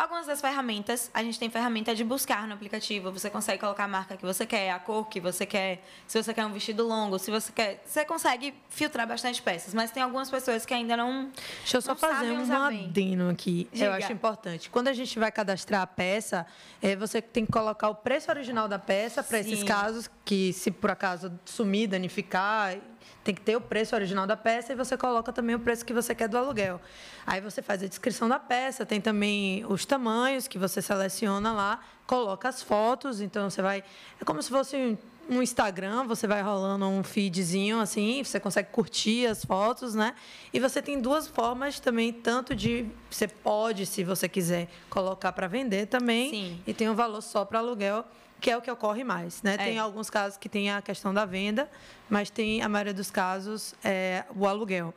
[0.00, 3.12] Algumas das ferramentas, a gente tem ferramenta de buscar no aplicativo.
[3.12, 6.32] Você consegue colocar a marca que você quer, a cor que você quer, se você
[6.32, 7.82] quer um vestido longo, se você quer.
[7.84, 11.30] Você consegue filtrar bastante peças, mas tem algumas pessoas que ainda não.
[11.58, 13.68] Deixa eu só fazer um adeno aqui.
[13.70, 13.84] Diga.
[13.84, 14.70] Eu acho importante.
[14.70, 16.46] Quando a gente vai cadastrar a peça,
[16.80, 20.70] é, você tem que colocar o preço original da peça para esses casos que, se
[20.70, 22.78] por acaso sumir, danificar,
[23.22, 25.92] tem que ter o preço original da peça e você coloca também o preço que
[25.92, 26.80] você quer do aluguel.
[27.26, 31.80] Aí você faz a descrição da peça, tem também os tamanhos que você seleciona lá,
[32.06, 33.84] coloca as fotos, então você vai.
[34.20, 39.26] É como se fosse um Instagram, você vai rolando um feedzinho assim, você consegue curtir
[39.26, 40.14] as fotos, né?
[40.52, 45.46] E você tem duas formas também, tanto de você pode, se você quiser, colocar para
[45.46, 46.62] vender também, Sim.
[46.66, 48.04] e tem um valor só para aluguel
[48.40, 49.42] que é o que ocorre mais.
[49.42, 49.54] Né?
[49.54, 49.56] É.
[49.58, 51.70] Tem alguns casos que tem a questão da venda,
[52.08, 54.94] mas tem a maioria dos casos é, o aluguel.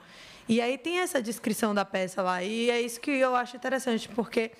[0.47, 4.09] E aí tem essa descrição da peça lá, e é isso que eu acho interessante,
[4.09, 4.51] porque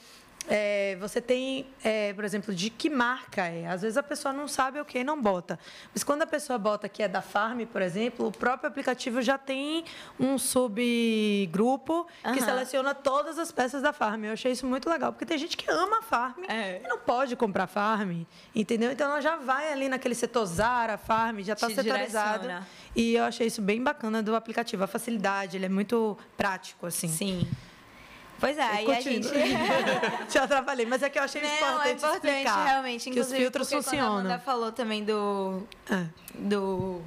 [0.50, 3.68] é, você tem, é, por exemplo, de que marca é.
[3.68, 5.58] Às vezes a pessoa não sabe o que e não bota.
[5.94, 9.38] Mas quando a pessoa bota que é da Farm, por exemplo, o próprio aplicativo já
[9.38, 9.86] tem
[10.20, 12.40] um subgrupo que uhum.
[12.40, 14.26] seleciona todas as peças da Farm.
[14.26, 16.82] Eu achei isso muito legal, porque tem gente que ama a Farm é.
[16.84, 18.92] e não pode comprar Farm, entendeu?
[18.92, 22.50] Então ela já vai ali naquele setor Zara, Farm, já está setorizado.
[22.96, 24.84] E eu achei isso bem bacana do aplicativo.
[24.84, 27.08] A facilidade, ele é muito prático, assim.
[27.08, 27.48] Sim.
[28.44, 29.30] Pois é, aí a gente.
[30.28, 33.10] Te atrapalhei, mas é que eu achei Não, importante, é importante explicar realmente.
[33.10, 34.06] Que os filtros funcionam.
[34.06, 35.64] A Amanda falou também do.
[35.90, 36.06] É.
[36.36, 37.02] Do.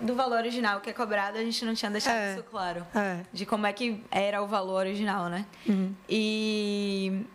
[0.00, 2.34] Do valor original que é cobrado, a gente não tinha deixado é.
[2.34, 2.86] isso claro.
[2.94, 3.24] É.
[3.32, 5.44] De como é que era o valor original, né?
[5.68, 5.92] Uhum.
[6.08, 7.26] E.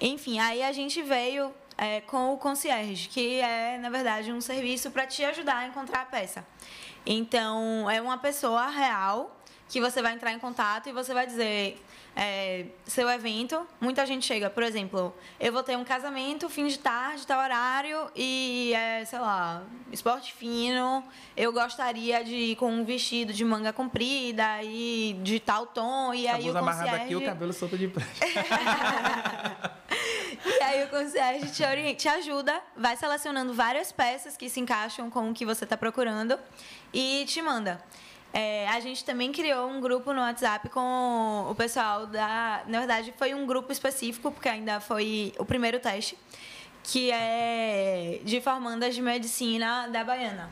[0.00, 4.92] Enfim, aí a gente veio é, com o concierge, que é, na verdade, um serviço
[4.92, 6.46] para te ajudar a encontrar a peça.
[7.04, 9.36] Então, é uma pessoa real
[9.68, 11.82] que você vai entrar em contato e você vai dizer
[12.20, 13.64] é, seu evento.
[13.80, 18.10] Muita gente chega, por exemplo, eu vou ter um casamento, fim de tarde, tal horário,
[18.16, 21.04] e é, sei lá, esporte fino.
[21.36, 26.12] Eu gostaria de ir com um vestido de manga comprida e de tal tom.
[26.12, 26.96] E aí o concierge...
[26.96, 28.02] aqui o cabelo solto de pé.
[30.44, 35.08] e aí o concierge te, orienta, te ajuda, vai selecionando várias peças que se encaixam
[35.08, 36.36] com o que você está procurando
[36.92, 37.80] e te manda.
[38.32, 42.62] É, a gente também criou um grupo no WhatsApp com o pessoal da.
[42.66, 46.16] Na verdade, foi um grupo específico, porque ainda foi o primeiro teste,
[46.82, 50.48] que é de formandas de medicina da Baiana.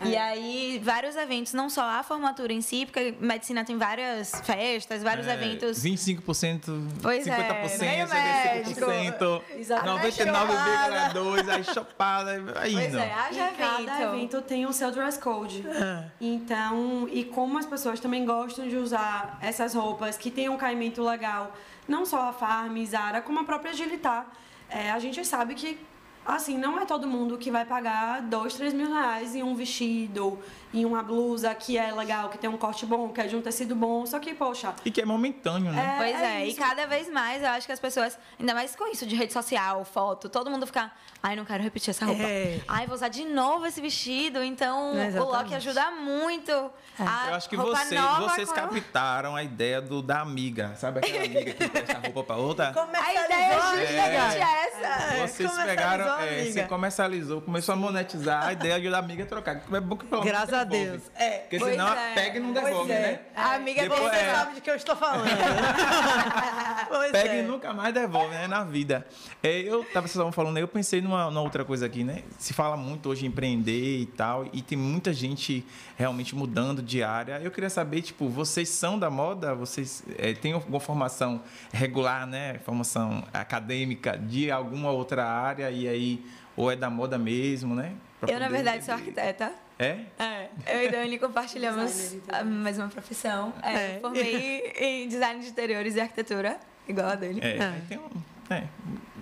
[0.00, 0.08] É.
[0.08, 5.02] E aí, vários eventos, não só a formatura em si, porque medicina tem várias festas,
[5.02, 5.82] vários é, eventos.
[5.82, 13.00] 25%, pois 50%, é, 75%, 99,2%, aí chopada, aí pois não.
[13.00, 13.86] é, haja evento.
[13.86, 15.64] Cada evento tem o seu dress code.
[15.66, 16.04] É.
[16.20, 21.02] Então, e como as pessoas também gostam de usar essas roupas que tem um caimento
[21.02, 21.54] legal,
[21.86, 24.26] não só a Farm, Zara, como a própria Agilitar,
[24.68, 25.78] é, a gente sabe que
[26.26, 30.38] assim, não é todo mundo que vai pagar dois, três mil reais em um vestido,
[30.72, 33.42] em uma blusa que é legal, que tem um corte bom, que é de um
[33.42, 34.74] tecido bom, só que, poxa.
[34.84, 35.94] E que é momentâneo, né?
[35.94, 38.74] É, pois é, é e cada vez mais eu acho que as pessoas, ainda mais
[38.74, 40.90] com isso de rede social, foto, todo mundo fica,
[41.22, 42.22] ai, não quero repetir essa roupa.
[42.22, 42.60] É.
[42.66, 44.42] Ai, vou usar de novo esse vestido.
[44.42, 46.50] Então, é o Loki ajuda muito.
[46.50, 47.30] É.
[47.30, 48.54] eu acho que vocês, vocês com...
[48.54, 50.74] captaram a ideia do, da amiga.
[50.76, 52.68] Sabe aquela amiga que presta roupa pra outra?
[52.68, 54.42] A ideia é justamente
[54.84, 55.26] essa.
[55.26, 59.62] Vocês pegaram, é, você comercializou, começou a monetizar a ideia de da amiga trocar.
[59.72, 61.02] É bom que Graças a Deus.
[61.16, 61.38] É.
[61.38, 62.14] Porque senão é.
[62.14, 63.00] pega e não devolve, é.
[63.00, 63.20] né?
[63.34, 64.34] A amiga Depois, você é.
[64.34, 65.24] sabe de que eu estou falando.
[66.98, 67.42] pega e é.
[67.42, 68.46] nunca mais devolve, né?
[68.46, 69.06] Na vida.
[69.42, 72.22] É, eu tava vocês estavam falando, eu pensei numa, numa, outra coisa aqui, né?
[72.38, 75.64] Se fala muito hoje em empreender e tal, e tem muita gente
[75.96, 77.40] realmente mudando de área.
[77.42, 79.54] Eu queria saber, tipo, vocês são da moda?
[79.54, 82.58] Vocês é, têm alguma formação regular, né?
[82.64, 86.24] Formação acadêmica de alguma outra área e aí
[86.56, 87.94] ou é da moda mesmo, né?
[88.28, 89.52] eu, na verdade, sou arquiteta.
[89.78, 89.98] É?
[90.18, 90.48] É.
[90.66, 93.52] Eu e Dani compartilhamos a mesma profissão.
[93.62, 93.98] É, é.
[94.00, 97.40] Formei em design de interiores e arquitetura, igual a Dani.
[97.40, 97.80] É, é.
[97.88, 98.10] tem um...
[98.50, 98.64] É.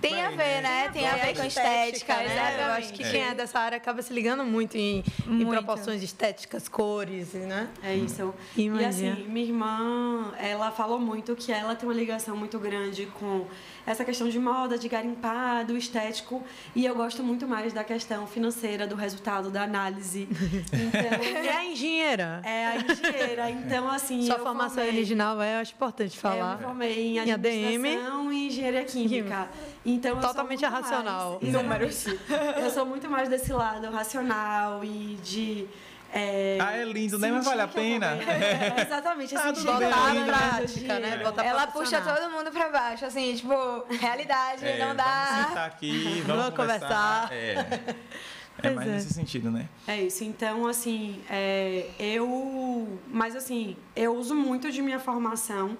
[0.03, 0.89] Tem a ver, né?
[0.91, 2.65] Tem a ver com estética, né?
[2.67, 6.67] Eu acho que quem é dessa área acaba se ligando muito em, em proporções estéticas,
[6.67, 7.69] cores, né?
[7.81, 8.33] É isso.
[8.57, 8.81] Imagina.
[8.81, 13.47] E assim, minha irmã, ela falou muito que ela tem uma ligação muito grande com
[13.85, 16.43] essa questão de moda, de garimpar, do estético.
[16.75, 20.27] E eu gosto muito mais da questão financeira, do resultado, da análise.
[20.73, 22.41] Então, é a engenheira.
[22.43, 23.49] É a engenheira.
[23.49, 24.25] Então, assim.
[24.25, 26.53] Sua formação formei, original é, eu acho importante falar.
[26.53, 29.49] Eu me formei em administração e engenharia química.
[29.85, 31.39] Então, Totalmente racional.
[31.41, 32.05] Mais, Números.
[32.61, 35.67] Eu sou muito mais desse lado racional e de
[36.11, 37.31] É, ah, é lindo, né?
[37.31, 38.17] Mas vale a pena.
[38.21, 39.35] É, exatamente.
[39.35, 41.17] Assim, ah, botar na prática, né?
[41.17, 43.53] Botar Ela puxa todo mundo pra baixo, assim, tipo,
[43.89, 45.25] realidade, é, não dá.
[45.31, 47.29] Vamos sentar aqui, vamos, vamos conversar.
[47.29, 47.33] conversar.
[47.33, 47.95] É.
[48.61, 48.91] É mais é.
[48.91, 49.67] nesse sentido, né?
[49.87, 50.23] É isso.
[50.23, 52.99] Então, assim, é, eu.
[53.07, 55.77] Mas, assim, eu uso muito de minha formação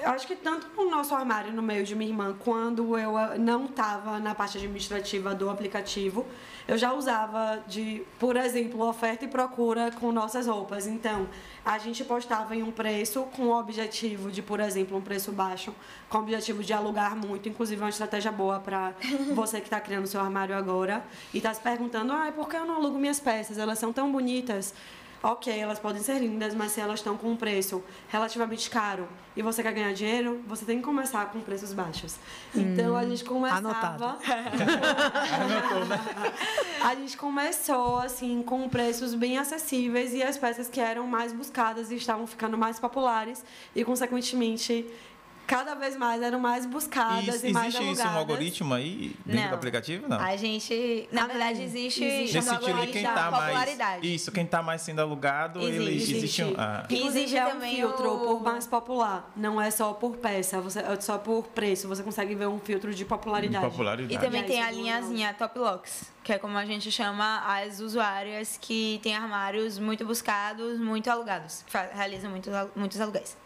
[0.00, 3.36] eu acho que tanto no nosso armário, no meio de minha irmã, quando eu ah,
[3.38, 6.26] não estava na parte administrativa do aplicativo,
[6.66, 10.86] eu já usava de, por exemplo, oferta e procura com nossas roupas.
[10.86, 11.28] Então,
[11.64, 15.74] a gente postava em um preço com o objetivo de, por exemplo, um preço baixo,
[16.08, 18.94] com o objetivo de alugar muito, inclusive é uma estratégia boa para
[19.34, 22.64] você que está criando seu armário agora e está se perguntando, ah, por que eu
[22.64, 23.58] não alugo minhas peças?
[23.58, 24.74] Elas são tão bonitas
[25.22, 29.06] ok, elas podem ser lindas, mas se elas estão com um preço relativamente caro
[29.36, 32.16] e você quer ganhar dinheiro, você tem que começar com preços baixos.
[32.54, 34.18] Então a gente começava.
[36.82, 41.90] a gente começou assim com preços bem acessíveis e as peças que eram mais buscadas
[41.90, 44.86] e estavam ficando mais populares e consequentemente
[45.52, 49.42] cada vez mais eram mais buscadas e, e mais Existe isso um algoritmo aí dentro
[49.42, 49.48] não.
[49.50, 50.08] do aplicativo?
[50.08, 50.18] Não.
[50.18, 54.62] A gente, na verdade, existe, existe Nesse sentido de quem tá mais Isso, quem está
[54.62, 55.76] mais sendo alugado, existe.
[55.76, 56.86] ele existe, existe um, ah.
[56.88, 58.18] existe é um filtro o...
[58.20, 62.34] por mais popular, não é só por peça, você é só por preço, você consegue
[62.34, 63.62] ver um filtro de popularidade.
[63.62, 64.14] De popularidade.
[64.14, 68.58] E também tem a linhazinha Top Locks, que é como a gente chama as usuárias
[68.58, 73.36] que têm armários muito buscados, muito alugados, que realizam muitos, muitos aluguéis.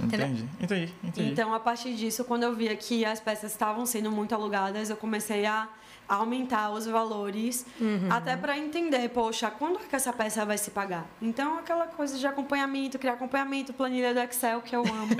[0.00, 1.30] Entendi, entendi, entendi.
[1.30, 4.96] Então, a partir disso, quando eu via que as peças estavam sendo muito alugadas, eu
[4.96, 5.68] comecei a
[6.08, 8.08] aumentar os valores, uhum.
[8.10, 11.06] até para entender, poxa, quando é que essa peça vai se pagar?
[11.20, 15.16] Então, aquela coisa de acompanhamento, criar acompanhamento, planilha do Excel, que eu amo.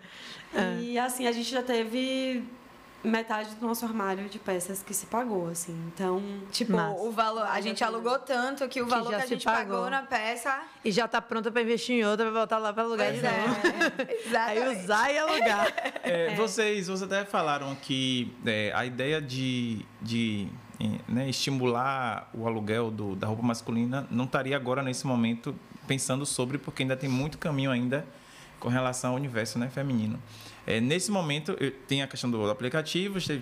[0.82, 2.42] e, assim, a gente já teve
[3.02, 5.72] metade do nosso armário de peças que se pagou, assim.
[5.94, 7.00] Então, tipo, Massa.
[7.00, 9.76] o valor, a gente alugou tanto que o valor que, que a gente pagou.
[9.76, 9.90] pagou.
[9.90, 13.08] na peça e já tá pronta para investir em outra, para voltar lá para alugar
[13.08, 13.46] pois de é.
[13.46, 13.60] novo.
[14.46, 15.72] Aí usar e alugar.
[16.02, 16.34] É, é.
[16.34, 20.48] Vocês, vocês até falaram que é, a ideia de, de
[21.06, 25.54] né, estimular o aluguel do, da roupa masculina não estaria agora nesse momento
[25.86, 28.04] pensando sobre, porque ainda tem muito caminho ainda
[28.60, 30.20] com relação ao universo né, feminino.
[30.70, 33.40] É, nesse momento, tem a questão do aplicativo, você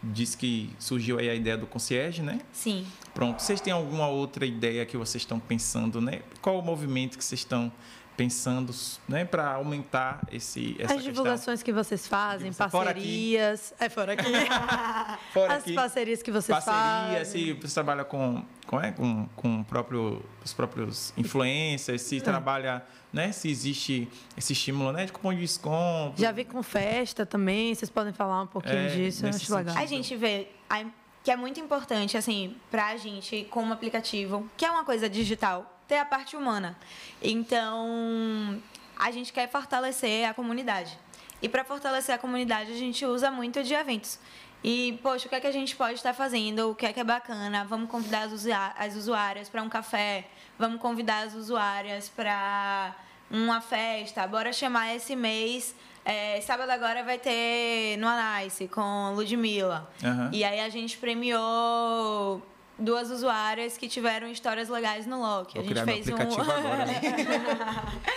[0.00, 2.40] disse que surgiu aí a ideia do concierge, né?
[2.52, 2.86] Sim.
[3.12, 3.42] Pronto.
[3.42, 6.20] Vocês têm alguma outra ideia que vocês estão pensando, né?
[6.40, 7.72] Qual o movimento que vocês estão
[8.16, 8.74] pensando
[9.08, 12.70] né, para aumentar esse, essa As divulgações que vocês fazem, parcerias.
[12.72, 13.36] Fora aqui.
[13.36, 14.32] É, fora aqui.
[15.32, 15.74] fora As aqui.
[15.74, 17.24] parcerias que vocês Parceria, fazem.
[17.24, 22.20] se você trabalha com, com, é, com, com próprio, os próprios influencers, se é.
[22.20, 26.20] trabalha, né, se existe esse estímulo né, de cupom de desconto.
[26.20, 29.76] Já vi com festa também, vocês podem falar um pouquinho é, disso, eu acho legal.
[29.76, 30.48] A gente vê
[31.22, 35.80] que é muito importante, assim, para a gente, como aplicativo, que é uma coisa digital,
[35.92, 36.74] ter a parte humana.
[37.20, 38.58] Então,
[38.98, 40.98] a gente quer fortalecer a comunidade.
[41.42, 44.18] E para fortalecer a comunidade, a gente usa muito de eventos.
[44.64, 46.70] E, poxa, o que é que a gente pode estar fazendo?
[46.70, 47.66] O que é que é bacana?
[47.66, 48.22] Vamos convidar
[48.78, 50.24] as usuárias para um café,
[50.58, 52.96] vamos convidar as usuárias para
[53.30, 55.74] uma festa, bora chamar esse mês
[56.04, 59.88] é, sábado agora vai ter no Anice com Ludmilla.
[60.02, 60.30] Uhum.
[60.32, 62.42] E aí a gente premiou
[62.82, 65.58] duas usuárias que tiveram histórias legais no Loki.
[65.58, 67.00] a gente fez um agora, né?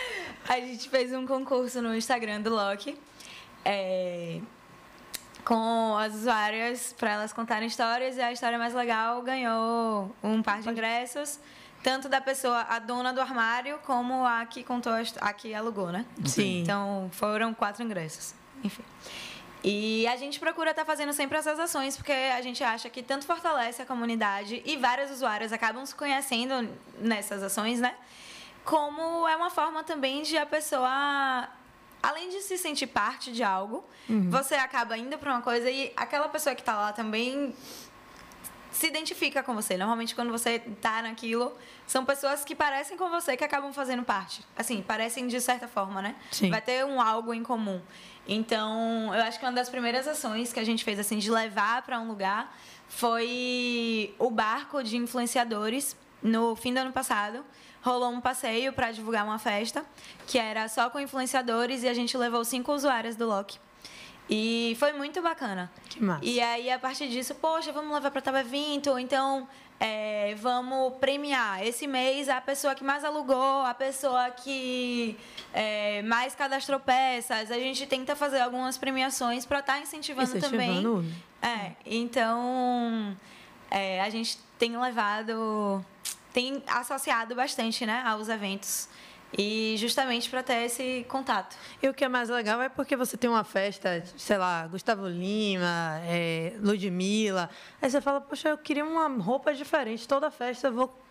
[0.47, 2.95] A gente fez um concurso no Instagram do Loki.
[3.63, 4.39] É...
[5.43, 10.61] Com as usuárias para elas contarem histórias e a história mais legal ganhou um par
[10.61, 11.39] de ingressos
[11.85, 16.03] tanto da pessoa, a dona do armário, como a que contou, a que alugou, né?
[16.25, 16.63] Sim.
[16.63, 18.33] Então, foram quatro ingressos.
[18.63, 18.81] Enfim.
[19.67, 23.01] E a gente procura estar tá fazendo sempre essas ações, porque a gente acha que
[23.01, 27.95] tanto fortalece a comunidade e vários usuários acabam se conhecendo nessas ações, né?
[28.63, 31.49] Como é uma forma também de a pessoa
[32.03, 34.29] além de se sentir parte de algo, uhum.
[34.29, 37.51] você acaba indo para uma coisa e aquela pessoa que está lá também
[38.75, 39.77] se identifica com você.
[39.77, 41.53] Normalmente, quando você tá naquilo,
[41.87, 44.45] são pessoas que parecem com você que acabam fazendo parte.
[44.55, 46.15] Assim, parecem de certa forma, né?
[46.29, 46.49] Sim.
[46.49, 47.81] Vai ter um algo em comum.
[48.27, 51.83] Então, eu acho que uma das primeiras ações que a gente fez, assim, de levar
[51.83, 52.55] para um lugar
[52.87, 55.95] foi o barco de influenciadores.
[56.23, 57.45] No fim do ano passado,
[57.83, 59.85] rolou um passeio para divulgar uma festa
[60.25, 63.59] que era só com influenciadores e a gente levou cinco usuárias do Loki
[64.29, 65.71] e foi muito bacana.
[65.89, 66.25] Que massa.
[66.25, 69.47] E aí, a partir disso, poxa, vamos levar para tal evento, então
[69.79, 75.17] é, vamos premiar esse mês a pessoa que mais alugou, a pessoa que
[75.53, 77.51] é, mais cadastrou peças.
[77.51, 81.15] A gente tenta fazer algumas premiações para estar tá incentivando, incentivando também.
[81.41, 83.15] É, então
[83.69, 85.83] é, a gente tem levado
[86.31, 88.89] tem associado bastante, né, aos eventos.
[89.37, 91.55] E justamente para ter esse contato.
[91.81, 95.07] E o que é mais legal é porque você tem uma festa, sei lá, Gustavo
[95.07, 97.49] Lima, é, Ludmilla.
[97.81, 100.07] Aí você fala, poxa, eu queria uma roupa diferente.
[100.07, 101.05] Toda festa eu vou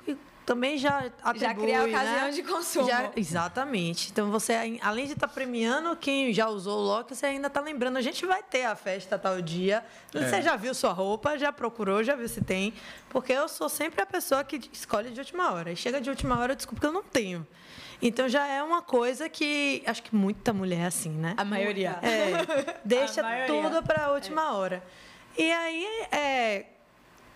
[0.44, 2.30] também já atribui, Já cria a ocasião né?
[2.30, 2.86] de consumo.
[2.86, 4.10] Já- exatamente.
[4.10, 7.96] Então, você, além de estar premiando quem já usou o Loki, você ainda está lembrando.
[7.96, 9.82] A gente vai ter a festa tal dia.
[10.12, 12.74] Você já viu sua roupa, já procurou, já viu se tem.
[13.08, 15.72] Porque eu sou sempre a pessoa que escolhe de última hora.
[15.72, 17.46] E chega de última hora, eu desculpa que eu não tenho.
[18.03, 19.82] Então, já é uma coisa que...
[19.86, 21.34] Acho que muita mulher é assim, né?
[21.36, 21.99] A maioria.
[22.03, 23.62] É, deixa A maioria.
[23.62, 24.82] tudo para a última hora.
[25.36, 26.66] E aí, é,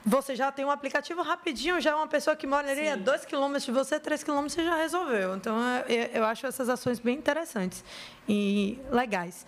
[0.05, 3.25] você já tem um aplicativo rapidinho, já é uma pessoa que mora ali a dois
[3.25, 5.35] quilômetros de você, três quilômetros, você já resolveu.
[5.37, 7.85] Então, é, eu, eu acho essas ações bem interessantes
[8.29, 9.47] e legais.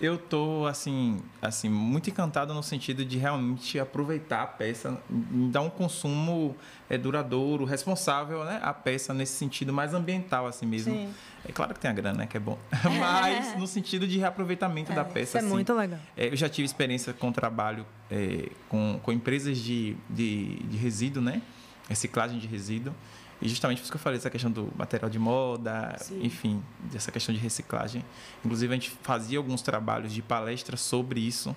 [0.00, 5.70] Eu tô assim, assim muito encantado no sentido de realmente aproveitar a peça, dar um
[5.70, 6.56] consumo
[6.90, 8.60] é, duradouro, responsável, né?
[8.62, 10.92] A peça nesse sentido mais ambiental assim mesmo.
[10.92, 11.14] Sim.
[11.48, 12.26] É claro que tem a grana, né?
[12.26, 12.58] Que é bom.
[12.98, 15.20] Mas no sentido de reaproveitamento da peça.
[15.20, 15.48] Isso é assim.
[15.48, 16.00] muito legal.
[16.16, 21.22] É, eu já tive experiência com trabalho é, com, com empresas de, de, de resíduo,
[21.22, 21.40] né?
[21.88, 22.94] Reciclagem de resíduo.
[23.44, 27.12] E justamente por isso que eu falei, essa questão do material de moda, enfim, dessa
[27.12, 28.02] questão de reciclagem.
[28.42, 31.54] Inclusive, a gente fazia alguns trabalhos de palestra sobre isso.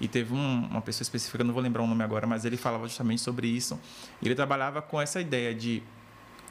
[0.00, 2.86] E teve um- uma pessoa específica, não vou lembrar o nome agora, mas ele falava
[2.88, 3.78] justamente sobre isso.
[4.20, 5.80] Ele trabalhava com essa ideia de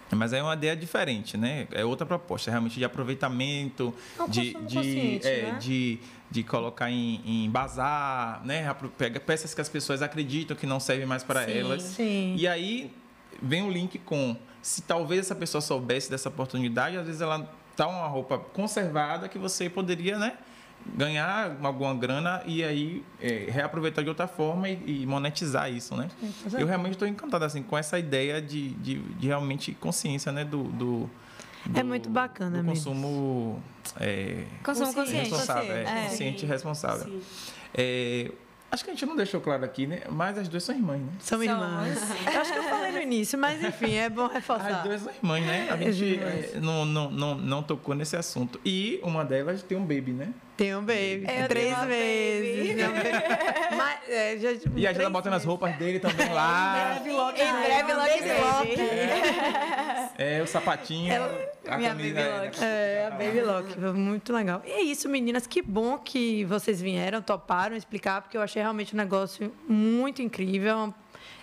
[0.09, 1.67] mas é uma ideia diferente, né?
[1.69, 5.57] É outra proposta, realmente de aproveitamento, É de, de, é, né?
[5.59, 5.99] de,
[6.31, 8.73] de colocar em, em bazar, né?
[8.97, 11.51] Pega peças que as pessoas acreditam que não servem mais para Sim.
[11.51, 11.83] elas.
[11.83, 12.35] Sim.
[12.37, 12.89] E aí
[13.41, 17.87] vem o link com se talvez essa pessoa soubesse dessa oportunidade, às vezes ela tá
[17.87, 20.33] uma roupa conservada que você poderia, né?
[20.95, 26.07] ganhar alguma grana e aí é, reaproveitar de outra forma e, e monetizar isso, né?
[26.57, 30.63] Eu realmente estou encantado assim com essa ideia de, de, de realmente consciência, né, do,
[30.65, 31.09] do
[31.75, 32.91] É do- muito bacana do mesmo.
[32.91, 33.63] consumo
[33.99, 35.29] é, Consumo consciente.
[35.29, 36.03] responsável, é, É.
[36.09, 37.21] consciente e responsável.
[38.69, 40.01] É, acho que a gente não deixou claro aqui, né?
[40.09, 41.09] Mas as duas são irmãs, né?
[41.19, 41.45] São Somos.
[41.53, 41.97] irmãs.
[42.33, 44.83] Eu acho que eu falei no início, mas enfim, é bom As reforçar.
[44.83, 45.67] duas são irmãs, né?
[45.69, 48.59] A As gente é, não, não, não, não tocou nesse assunto.
[48.65, 50.29] E uma delas tem um baby, né?
[50.57, 52.75] Tem um baby, Eu três meses.
[52.75, 53.75] baby.
[53.77, 56.93] Mas, é, já, E a gente tá botando as roupas dele também lá.
[56.95, 57.37] Breve, logo.
[57.37, 60.06] Em breve, logo Baby Lock.
[60.17, 61.13] É, o sapatinho,
[61.67, 62.15] a minha camisa.
[62.15, 62.63] Baby é, Lock.
[62.63, 64.61] É, a Baby Lock, muito legal.
[64.65, 68.95] E é isso, meninas, que bom que vocês vieram, toparam explicar, porque eu achei realmente
[68.95, 70.93] um negócio muito incrível.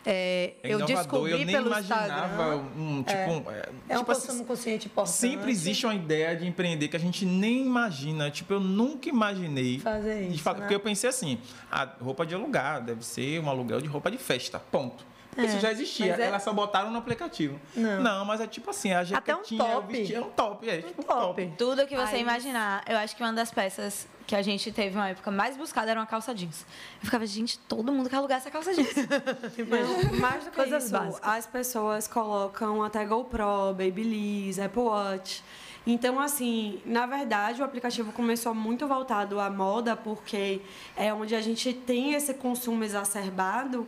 [0.07, 3.51] É, É eu descobri eu nem pelo imaginava um tipo.
[3.51, 5.14] É, É um tipo assim, consumo consciente importante.
[5.14, 8.31] Sempre existe uma ideia de empreender que a gente nem imagina.
[8.31, 9.79] Tipo, eu nunca imaginei.
[9.79, 10.55] Fazer de isso, né?
[10.55, 11.39] Porque eu pensei assim:
[11.70, 14.59] a roupa de alugar deve ser um aluguel de roupa de festa.
[14.59, 15.14] Ponto.
[15.35, 16.11] Porque Isso já existia.
[16.12, 17.61] mas é- Elas só botaram no aplicativo.
[17.74, 18.24] Não.
[18.24, 19.93] mas é tipo assim, a Até um jaquetinha, o top.
[19.93, 20.68] vestido, é um top.
[20.68, 21.20] É, tipo um top.
[21.43, 21.53] top.
[21.59, 22.85] Tudo que você Aí- imaginar.
[22.89, 26.01] Eu acho que uma das peças que a gente teve uma época mais buscada era
[26.01, 26.64] uma calça jeans.
[27.01, 28.95] Eu ficava, gente, todo mundo quer alugar essa calça jeans.
[29.59, 31.20] Não, mais do que Coisas isso, básicas.
[31.28, 35.43] as pessoas colocam até GoPro, Babyliss, Apple Watch.
[35.87, 40.62] Então, assim, na verdade, o aplicativo começou muito voltado à moda, porque
[40.97, 43.87] é onde a gente tem esse consumo exacerbado.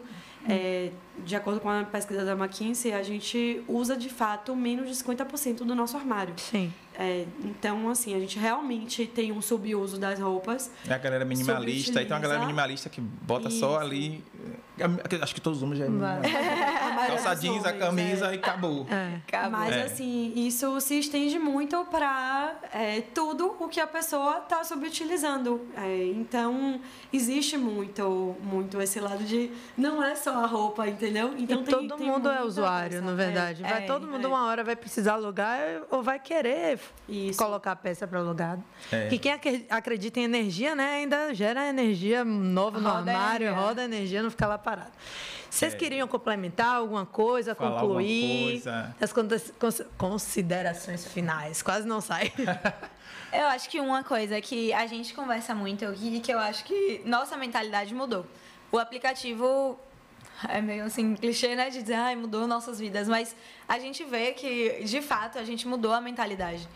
[0.49, 0.91] É,
[1.25, 5.59] de acordo com a pesquisa da McKinsey, a gente usa de fato menos de 50%
[5.59, 6.35] do nosso armário.
[6.37, 6.73] Sim.
[6.95, 10.71] É, então, assim, a gente realmente tem um subuso das roupas.
[10.89, 12.01] É a galera minimalista.
[12.01, 13.87] Tem uma galera minimalista que bota só Isso.
[13.87, 14.25] ali.
[14.79, 15.89] É, Acho que todos os homens já é.
[16.87, 18.35] A maioria Calça jeans, a homens, camisa é.
[18.35, 18.87] e acabou.
[18.91, 19.17] É.
[19.27, 19.51] Acabou.
[19.51, 19.83] Mas É.
[19.83, 22.55] assim, isso se estende muito para
[23.15, 25.67] tudo o que a pessoa está subutilizando.
[25.77, 26.81] É, então,
[27.13, 31.35] existe muito, muito esse lado de não é só a roupa, entendeu?
[31.37, 33.63] Então e tem- todo tem mundo é usuário, na verdade.
[33.63, 34.29] Vai é, todo mundo é.
[34.29, 35.59] uma hora vai precisar alugar
[35.91, 37.39] ou vai querer Isso.
[37.39, 38.59] colocar a peça para alugar.
[38.91, 39.09] É.
[39.09, 43.67] Que quem acre- acredita em energia, né, ainda gera energia nova no Roda armário, energia.
[43.67, 44.91] roda energia, não fica lá parado.
[45.49, 45.77] Vocês É.
[45.77, 48.23] queriam complementar alguma coisa, Falar concluir?
[48.25, 48.97] alguma coisa.
[49.01, 49.13] As
[49.97, 52.33] considerações finais, quase não sai.
[53.33, 57.03] Eu acho que uma coisa que a gente conversa muito e que eu acho que
[57.05, 58.25] nossa mentalidade mudou.
[58.73, 59.79] O aplicativo
[60.49, 61.69] é meio assim, clichê, né?
[61.69, 63.09] De dizer, ai, mudou nossas vidas.
[63.09, 63.35] Mas
[63.69, 66.67] a gente vê que, de fato, a gente mudou a mentalidade.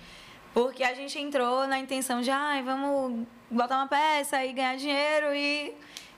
[0.53, 5.33] Porque a gente entrou na intenção de, ai, vamos botar uma peça e ganhar dinheiro
[5.35, 5.73] e.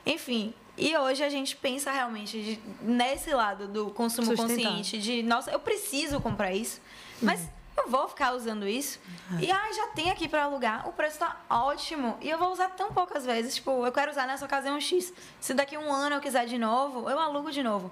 [0.05, 0.55] Enfim.
[0.77, 5.59] E hoje a gente pensa realmente de- nesse lado do consumo consciente, de, nossa, eu
[5.61, 6.81] preciso comprar isso.
[7.21, 7.47] Mas
[7.77, 8.99] eu vou ficar usando isso.
[9.39, 12.17] E ah, já tem aqui para alugar, o preço tá ótimo.
[12.23, 13.55] E eu vou usar tão poucas vezes.
[13.57, 15.13] Tipo, eu quero usar nessa ocasião X.
[15.41, 17.91] Se daqui a um ano eu quiser de novo, eu alugo de novo.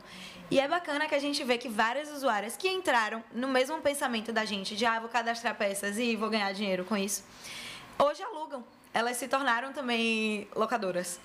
[0.51, 4.33] E é bacana que a gente vê que várias usuárias que entraram no mesmo pensamento
[4.33, 7.23] da gente, de ah, vou cadastrar peças e vou ganhar dinheiro com isso,
[7.99, 8.65] hoje alugam.
[8.93, 11.21] Elas se tornaram também locadoras.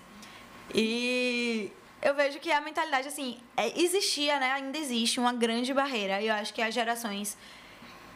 [0.73, 4.51] E eu vejo que a mentalidade, assim, é, existia, né?
[4.51, 6.21] Ainda existe uma grande barreira.
[6.21, 7.37] E eu acho que as gerações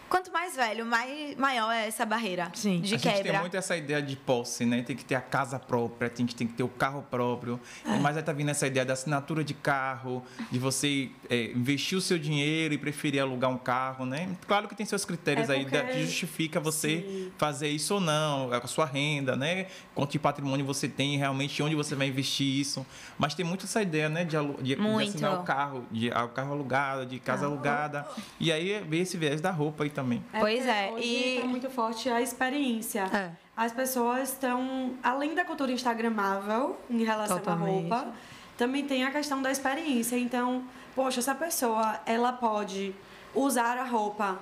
[0.10, 2.82] quanto mais velho, mais, maior é essa barreira Sim.
[2.82, 3.12] de a quebra.
[3.12, 4.82] A gente tem muito essa ideia de posse, né?
[4.82, 7.60] Tem que ter a casa própria, tem que, tem que ter o carro próprio.
[7.86, 7.98] É.
[8.00, 12.02] Mas aí tá vindo essa ideia da assinatura de carro, de você é, investir o
[12.02, 14.30] seu dinheiro e preferir alugar um carro, né?
[14.48, 17.32] Claro que tem seus critérios é aí que justifica você Sim.
[17.38, 19.68] fazer isso ou não, a sua renda, né?
[19.94, 22.86] Quanto de patrimônio você tem, realmente onde você vai investir isso.
[23.18, 24.24] Mas tem muito essa ideia, né?
[24.24, 27.48] De, de, de assinar o carro, de o carro alugado, de casa ah.
[27.48, 28.08] alugada.
[28.40, 30.24] E aí vem esse viés da roupa aí também.
[30.34, 30.94] É pois é.
[31.00, 33.02] e tá muito forte a experiência.
[33.14, 33.32] É.
[33.56, 37.92] As pessoas estão, além da cultura instagramável em relação Totalmente.
[37.92, 38.14] à roupa,
[38.58, 40.18] também tem a questão da experiência.
[40.18, 40.64] Então,
[40.96, 42.96] poxa, essa pessoa, ela pode
[43.36, 44.40] usar a roupa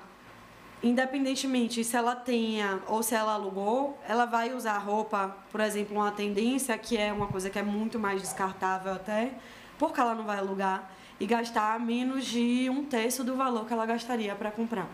[0.84, 5.98] independentemente se ela tenha ou se ela alugou, ela vai usar a roupa, por exemplo,
[5.98, 9.32] uma tendência que é uma coisa que é muito mais descartável até,
[9.80, 13.88] porque ela não vai alugar e gastar menos de um terço do valor que ela
[13.88, 14.88] gastaria para comprar.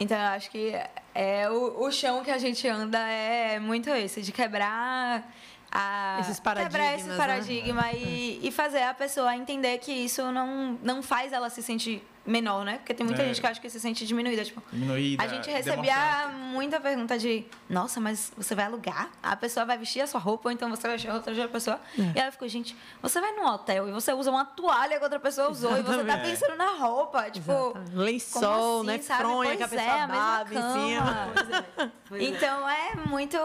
[0.00, 0.74] Então eu acho que
[1.14, 5.30] é o, o chão que a gente anda é muito esse, de quebrar
[5.70, 7.94] a esses paradigmas, quebrar esse paradigma né?
[7.94, 12.64] e, e fazer a pessoa entender que isso não, não faz ela se sentir menor,
[12.64, 12.78] né?
[12.78, 13.26] Porque tem muita é.
[13.26, 14.44] gente que acha que se sente diminuída.
[14.44, 15.22] Tipo, diminuída.
[15.22, 19.10] A gente recebia muita pergunta de: Nossa, mas você vai alugar?
[19.22, 21.80] A pessoa vai vestir a sua roupa, ou então você vai vestir a outra pessoa.
[21.98, 22.02] É.
[22.16, 25.20] E ela ficou: Gente, você vai num hotel e você usa uma toalha que outra
[25.20, 26.00] pessoa usou Exatamente.
[26.00, 27.30] e você tá pensando na roupa.
[27.30, 27.96] Tipo, Exatamente.
[27.96, 28.98] lençol, assim, né?
[28.98, 29.22] Sabe?
[29.22, 31.32] Fronha pois que a pessoa é, a mesma em cima.
[31.78, 32.24] É.
[32.24, 33.38] Então é muito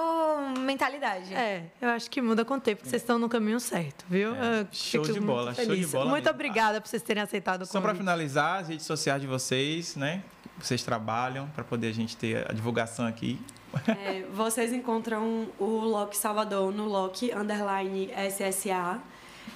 [0.60, 1.34] mentalidade.
[1.34, 4.36] É, eu acho que muda com o tempo, porque vocês estão no caminho certo, viu?
[4.36, 4.68] É.
[4.72, 6.10] Show de bola, show de bola.
[6.10, 6.36] Muito mesmo.
[6.36, 10.22] obrigada por vocês terem aceitado o Só para finalizar, as redes sociais de vocês, né?
[10.60, 13.40] Vocês trabalham para poder a gente ter a divulgação aqui.
[13.88, 19.00] É, vocês encontram o Loki Salvador no Loki underline SSA.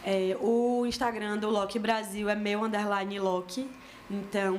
[0.06, 3.70] É, o Instagram do Loki Brasil é meu underline Loki.
[4.10, 4.58] Então,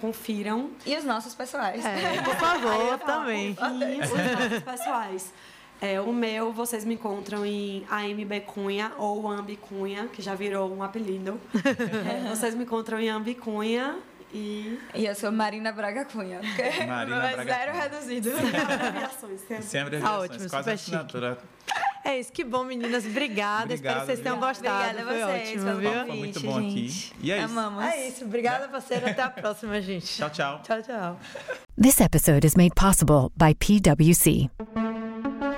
[0.00, 0.70] confiram.
[0.84, 1.84] E os nossos pessoais.
[1.84, 3.52] É, por favor, também.
[3.52, 5.32] Os nossos pessoais.
[5.82, 10.72] É, o meu, vocês me encontram em AMB Cunha ou Ambi Cunha, que já virou
[10.72, 11.40] um apelido.
[12.08, 13.96] É, vocês me encontram em Ambi Cunha
[14.32, 14.78] e...
[14.94, 16.40] e eu sou Marina Braga Cunha.
[16.86, 17.82] Marina é Braga zero Cunha.
[17.82, 18.30] reduzido.
[18.30, 19.40] Sem abreviações.
[19.62, 20.20] Sem abreviações.
[20.20, 21.38] Ah, ótimo, quase assinatura.
[22.04, 23.04] É isso, que bom, meninas.
[23.04, 23.64] Obrigada.
[23.64, 24.90] Obrigado, Espero que vocês tenham gostado.
[24.90, 26.06] Obrigada Foi a vocês ótimo, pelo viu?
[26.06, 27.12] Foi muito bom gente.
[27.12, 27.26] aqui.
[27.26, 27.44] E é isso.
[27.44, 27.84] Amamos.
[27.84, 28.24] É isso.
[28.24, 29.08] Obrigada, parceiro.
[29.08, 30.06] Até a próxima, gente.
[30.06, 30.60] Tchau, tchau.
[30.62, 31.18] Tchau, tchau.
[31.80, 34.48] This episode is made possible by PwC.